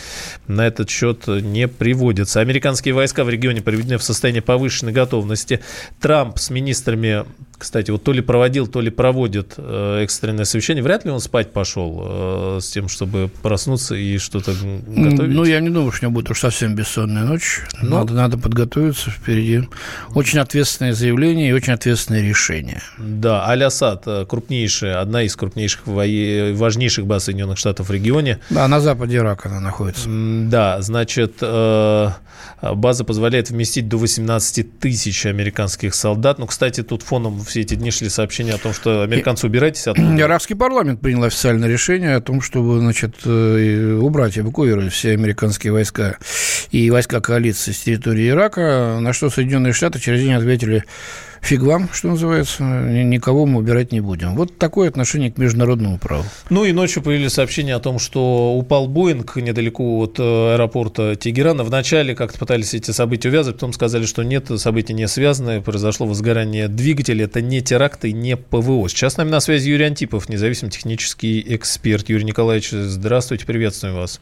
[0.49, 2.41] на этот счет не приводится.
[2.41, 5.61] Американские войска в регионе приведены в состояние повышенной готовности.
[6.01, 7.25] Трамп с министрами
[7.59, 10.83] кстати, вот то ли проводил, то ли проводит э, экстренное совещание.
[10.85, 15.35] Вряд ли он спать пошел э, с тем, чтобы проснуться и что-то готовить.
[15.35, 17.61] Ну, я не думаю, что у него будет уж совсем бессонная ночь.
[17.83, 17.89] Но...
[17.89, 17.99] Ну.
[17.99, 19.69] Надо, надо подготовиться впереди.
[20.15, 22.83] Очень ответственное заявление и очень ответственное решение.
[22.99, 28.41] Да, Аль-Асад э, крупнейшая, одна из крупнейших, важнейших баз Соединенных Штатов в регионе.
[28.51, 30.09] Да, на западе Ирака она находится.
[30.09, 32.11] Да, значит, э,
[32.63, 36.39] база позволяет вместить до 18 тысяч американских солдат.
[36.39, 40.17] Ну, кстати, тут фоном все эти дни шли сообщения о том, что американцы убирайтесь оттуда.
[40.21, 46.17] Иракский парламент принял официальное решение о том, чтобы, значит, э, убрать, эвакуировать все американские войска
[46.71, 50.85] и войска коалиции с территории Ирака, на что Соединенные Штаты через день ответили
[51.47, 54.35] фиг вам, что называется, никого мы убирать не будем.
[54.35, 56.25] Вот такое отношение к международному праву.
[56.51, 61.63] Ну и ночью появились сообщения о том, что упал Боинг недалеко от э, аэропорта Тегерана.
[61.63, 66.67] Вначале как-то пытались эти события увязывать, потом сказали, что нет, события не связаны, произошло возгорание
[66.69, 68.89] двигателя, это не теракт и не ПВО.
[68.89, 72.09] Сейчас с нами на связи Юрий Антипов, независимый технический эксперт.
[72.09, 74.21] Юрий Николаевич, здравствуйте, приветствуем вас.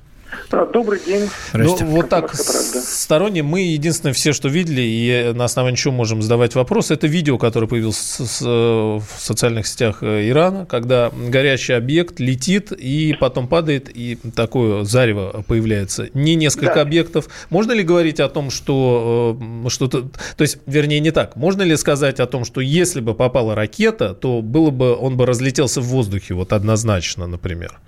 [0.51, 1.28] А, добрый день.
[1.53, 6.55] Ну, вот так, сторонние, мы единственное все, что видели, и на основании чего можем задавать
[6.55, 13.16] вопросы, это видео, которое появилось в социальных сетях э, Ирана, когда горящий объект летит и
[13.18, 16.09] потом падает, и такое зарево появляется.
[16.14, 16.82] Не несколько да.
[16.82, 17.28] объектов.
[17.51, 20.03] Можно ли говорить о том, что э, что-то...
[20.37, 21.37] То есть, вернее, не так.
[21.37, 25.26] Можно ли сказать о том, что если бы попала ракета, то было бы, он бы
[25.26, 27.80] разлетелся в воздухе, вот однозначно, например?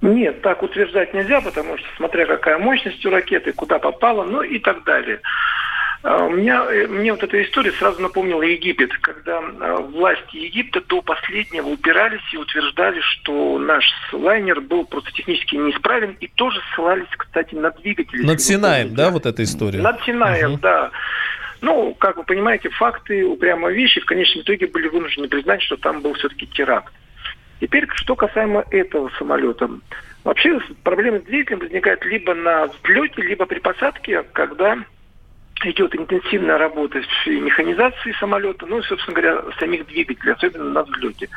[0.00, 4.58] Нет, так утверждать нельзя, потому что смотря какая мощность у ракеты, куда попала, ну и
[4.58, 5.20] так далее.
[6.02, 10.80] А, у меня, э, мне вот эта история сразу напомнила Египет, когда а, власти Египта
[10.80, 17.08] до последнего упирались и утверждали, что наш лайнер был просто технически неисправен, и тоже ссылались,
[17.16, 18.24] кстати, на двигатели.
[18.24, 19.80] Над Синаем, да, вот эта история?
[19.80, 20.60] Над Синаем, угу.
[20.60, 20.90] да.
[21.60, 26.02] Ну, как вы понимаете, факты, упрямые вещи в конечном итоге были вынуждены признать, что там
[26.02, 26.92] был все-таки теракт.
[27.60, 29.70] Теперь, что касаемо этого самолета.
[30.24, 34.78] Вообще проблемы с двигателем возникают либо на взлете, либо при посадке, когда
[35.64, 41.28] идет интенсивная работа с механизацией самолета, ну и, собственно говоря, самих двигателей, особенно на взлете.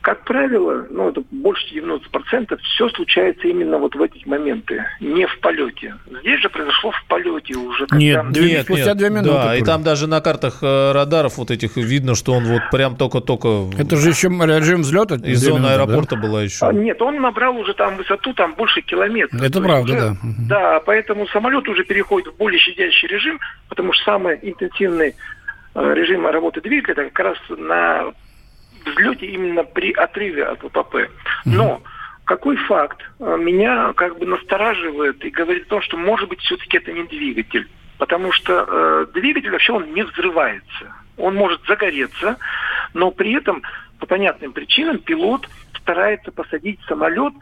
[0.00, 5.40] Как правило, ну, это больше 90%, все случается именно вот в эти моменты, не в
[5.40, 5.96] полете.
[6.20, 7.86] Здесь же произошло в полете уже.
[7.86, 7.96] Когда...
[7.96, 9.30] Нет, нет, спустя две минуты.
[9.30, 12.96] Да, и там даже на картах э, радаров вот этих видно, что он вот прям
[12.96, 13.68] только-только...
[13.78, 15.16] Это же еще режим взлета?
[15.16, 16.22] Из зоны аэропорта да?
[16.22, 16.66] была еще.
[16.66, 19.42] А, нет, он набрал уже там высоту, там больше километров.
[19.42, 20.16] Это правда, уже, да.
[20.48, 25.16] Да, поэтому самолет уже переходит в более щадящий режим, потому что самый интенсивный
[25.74, 28.12] э, режим работы двигателя как раз на
[28.86, 31.10] взлете именно при отрыве от ВПП.
[31.44, 31.82] Но
[32.24, 36.76] какой факт э, меня как бы настораживает и говорит о том, что может быть все-таки
[36.76, 37.68] это не двигатель.
[37.98, 40.92] Потому что э, двигатель вообще он не взрывается.
[41.16, 42.36] Он может загореться,
[42.94, 43.62] но при этом
[43.98, 45.48] по понятным причинам пилот
[45.80, 47.32] старается посадить самолет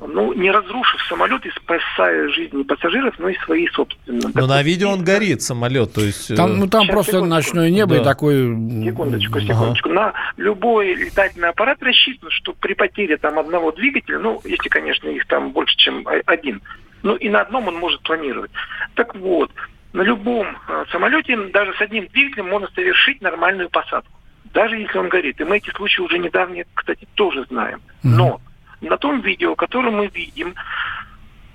[0.00, 4.30] ну, не разрушив самолет и спасая жизни пассажиров, но и свои собственные.
[4.34, 6.34] Но на видео он горит, самолет, то есть...
[6.36, 7.34] Там, ну, там Сейчас, просто секундочку.
[7.34, 8.00] ночное небо да.
[8.00, 8.36] и такой...
[8.84, 9.90] Секундочку, секундочку.
[9.90, 9.98] Ага.
[9.98, 15.26] На любой летательный аппарат рассчитан, что при потере там одного двигателя, ну, если, конечно, их
[15.26, 16.62] там больше, чем один,
[17.02, 18.50] ну, и на одном он может планировать.
[18.94, 19.50] Так вот,
[19.92, 24.12] на любом э, самолете даже с одним двигателем можно совершить нормальную посадку.
[24.52, 25.40] Даже если он горит.
[25.40, 27.80] И мы эти случаи уже недавние, кстати, тоже знаем.
[28.02, 28.40] Но
[28.80, 30.54] на том видео, которое мы видим,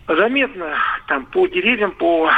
[0.07, 2.29] заметно там по деревьям, по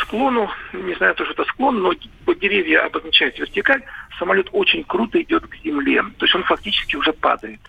[0.00, 1.92] склону, не знаю, то, что это склон, но
[2.24, 3.82] по деревья обозначает вертикаль,
[4.18, 6.02] самолет очень круто идет к земле.
[6.18, 7.60] То есть он фактически уже падает.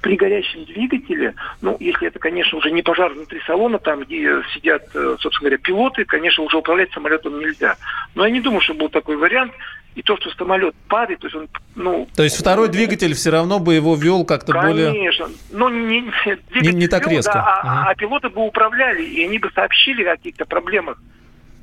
[0.00, 4.84] при горящем двигателе, ну, если это, конечно, уже не пожар внутри салона, там, где сидят,
[4.94, 7.76] э, собственно говоря, пилоты, конечно, уже управлять самолетом нельзя.
[8.14, 9.52] Но я не думаю, что был такой вариант.
[9.98, 12.06] И то, что самолет падает, то есть он, ну...
[12.14, 14.92] То есть второй двигатель все равно бы его вел как-то более...
[14.92, 15.28] Конечно.
[15.50, 17.32] Но не, не, не так вел, резко.
[17.32, 17.90] Да, а, угу.
[17.90, 21.02] а пилоты бы управляли, и они бы сообщили о каких-то проблемах.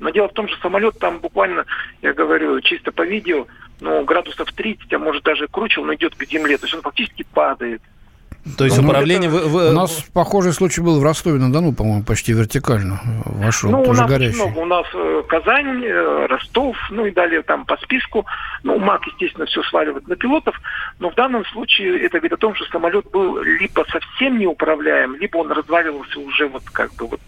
[0.00, 1.64] Но дело в том, что самолет там буквально,
[2.02, 3.46] я говорю, чисто по видео,
[3.80, 6.58] ну, градусов 30, а может даже круче, он идет к земле.
[6.58, 7.80] То есть он фактически падает.
[8.56, 9.28] То есть ну, управление...
[9.28, 9.48] Это...
[9.48, 14.02] В, У нас похожий случай был в Ростове-на-Дону, по-моему, почти вертикально вошел, ну, тоже у
[14.02, 14.36] нас горящий.
[14.36, 14.58] Много.
[14.58, 18.24] У нас э, Казань, э, Ростов, ну и далее там по списку.
[18.62, 20.54] Ну, МАК, естественно, все сваливает на пилотов,
[20.98, 25.38] но в данном случае это говорит о том, что самолет был либо совсем неуправляем, либо
[25.38, 27.20] он разваливался уже вот как бы вот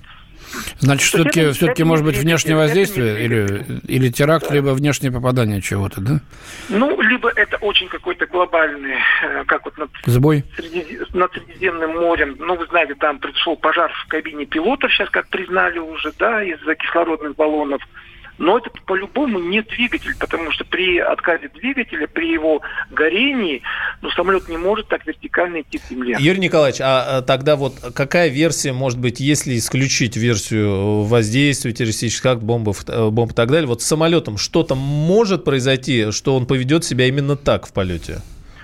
[0.79, 6.21] Значит, все-таки, все-таки может быть внешнее воздействие или, или теракт, либо внешнее попадание чего-то, да?
[6.69, 10.45] Ну, либо это очень какой-то глобальный, э, как вот над, Сбой?
[10.57, 12.37] Среди, над Средиземным морем.
[12.39, 16.75] Ну, вы знаете, там произошел пожар в кабине пилотов, сейчас как признали уже, да, из-за
[16.75, 17.83] кислородных баллонов.
[18.39, 23.63] Но это по-любому не двигатель, потому что при отказе двигателя, при его горении,
[24.01, 26.17] ну, самолет не может так вертикально идти к земле.
[26.21, 32.27] Юрий Николаевич, а, а тогда вот какая версия, может быть, если исключить версию воздействия террористических
[32.27, 36.47] акт, бомбов, э, бомб и так далее, вот с самолетом что-то может произойти, что он
[36.47, 38.21] поведет себя именно так в полете?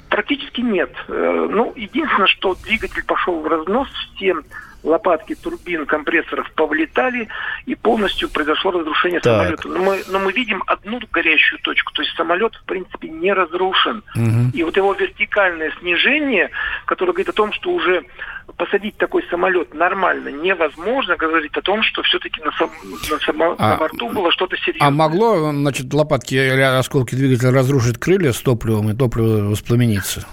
[0.08, 0.90] Практически нет.
[1.08, 4.36] Э, ну, единственное, что двигатель пошел в разнос, все
[4.84, 7.28] лопатки турбин компрессоров повлетали,
[7.66, 9.32] и полностью произошло разрушение так.
[9.32, 9.68] самолета.
[9.68, 14.02] Но мы, но мы видим одну горящую точку, то есть самолет, в принципе, не разрушен.
[14.14, 14.50] Угу.
[14.52, 16.50] И вот его вертикальное снижение,
[16.86, 18.04] которое говорит о том, что уже
[18.56, 22.70] посадить такой самолет нормально невозможно, говорит о том, что все-таки на, сам,
[23.10, 24.88] на, само, а, на борту было что-то серьезное.
[24.88, 30.26] А могло, значит, лопатки или осколки двигателя разрушить крылья с топливом, и топливо воспламениться?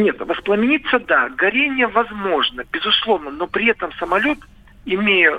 [0.00, 4.38] Нет, воспламениться, да, горение возможно, безусловно, но при этом самолет,
[4.86, 5.34] имея э,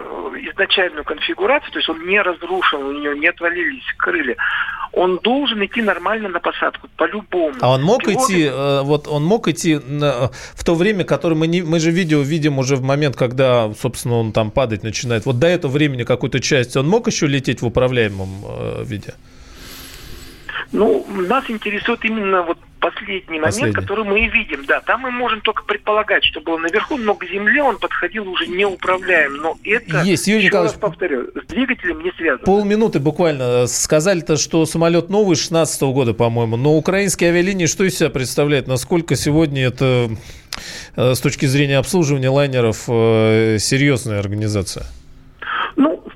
[0.52, 4.36] изначальную конфигурацию, то есть он не разрушен, у него не отвалились крылья,
[4.94, 7.56] он должен идти нормально на посадку, по-любому.
[7.62, 8.34] А он мог Пилоты...
[8.34, 11.90] идти, э, вот он мог идти на, в то время, которое мы не, мы же
[11.90, 15.26] видео видим уже в момент, когда, собственно, он там падать начинает.
[15.26, 19.16] Вот до этого времени какую-то часть он мог еще лететь в управляемом э, виде?
[20.72, 23.74] Ну, нас интересует именно вот последний момент, Последний.
[23.74, 24.66] который мы и видим.
[24.66, 28.48] Да, там мы можем только предполагать, что было наверху, но к земле он подходил уже
[28.48, 29.38] неуправляем.
[29.38, 32.46] Но это, Есть, Юрий еще раз повторю, с двигателем не связано.
[32.46, 33.68] Полминуты буквально.
[33.68, 36.58] Сказали-то, что самолет новый 16 года, по-моему.
[36.58, 38.68] Но украинские авиалинии что из себя представляют?
[38.68, 40.10] Насколько сегодня это
[40.96, 44.86] э, с точки зрения обслуживания лайнеров э, серьезная организация?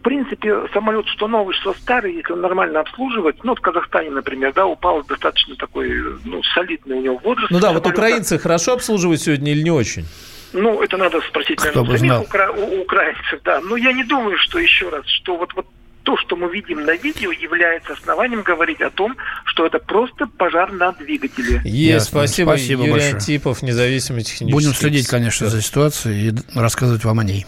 [0.06, 4.66] Принципе, самолет что новый, что старый, если он нормально обслуживать, ну, в Казахстане, например, да,
[4.68, 5.90] упал достаточно такой,
[6.24, 7.50] ну, солидный у него возраст.
[7.50, 10.06] Ну да, вот украинцы хорошо обслуживают сегодня или не очень?
[10.54, 13.60] Ну, это надо спросить, наверное, самих укра- у украинцев, да.
[13.62, 15.66] Но я не думаю, что еще раз, что вот, вот
[16.04, 20.72] то, что мы видим на видео, является основанием говорить о том, что это просто пожар
[20.72, 21.62] на двигателе.
[21.66, 23.14] Есть, спасибо, спасибо Юрий большое.
[23.16, 27.48] Антипов, независимый технический Будем следить, конечно, за ситуацией и рассказывать вам о ней.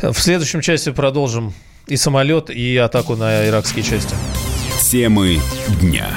[0.00, 1.52] В следующем части продолжим
[1.86, 4.14] и самолет, и атаку на иракские части.
[4.80, 5.40] Темы
[5.80, 6.08] дня.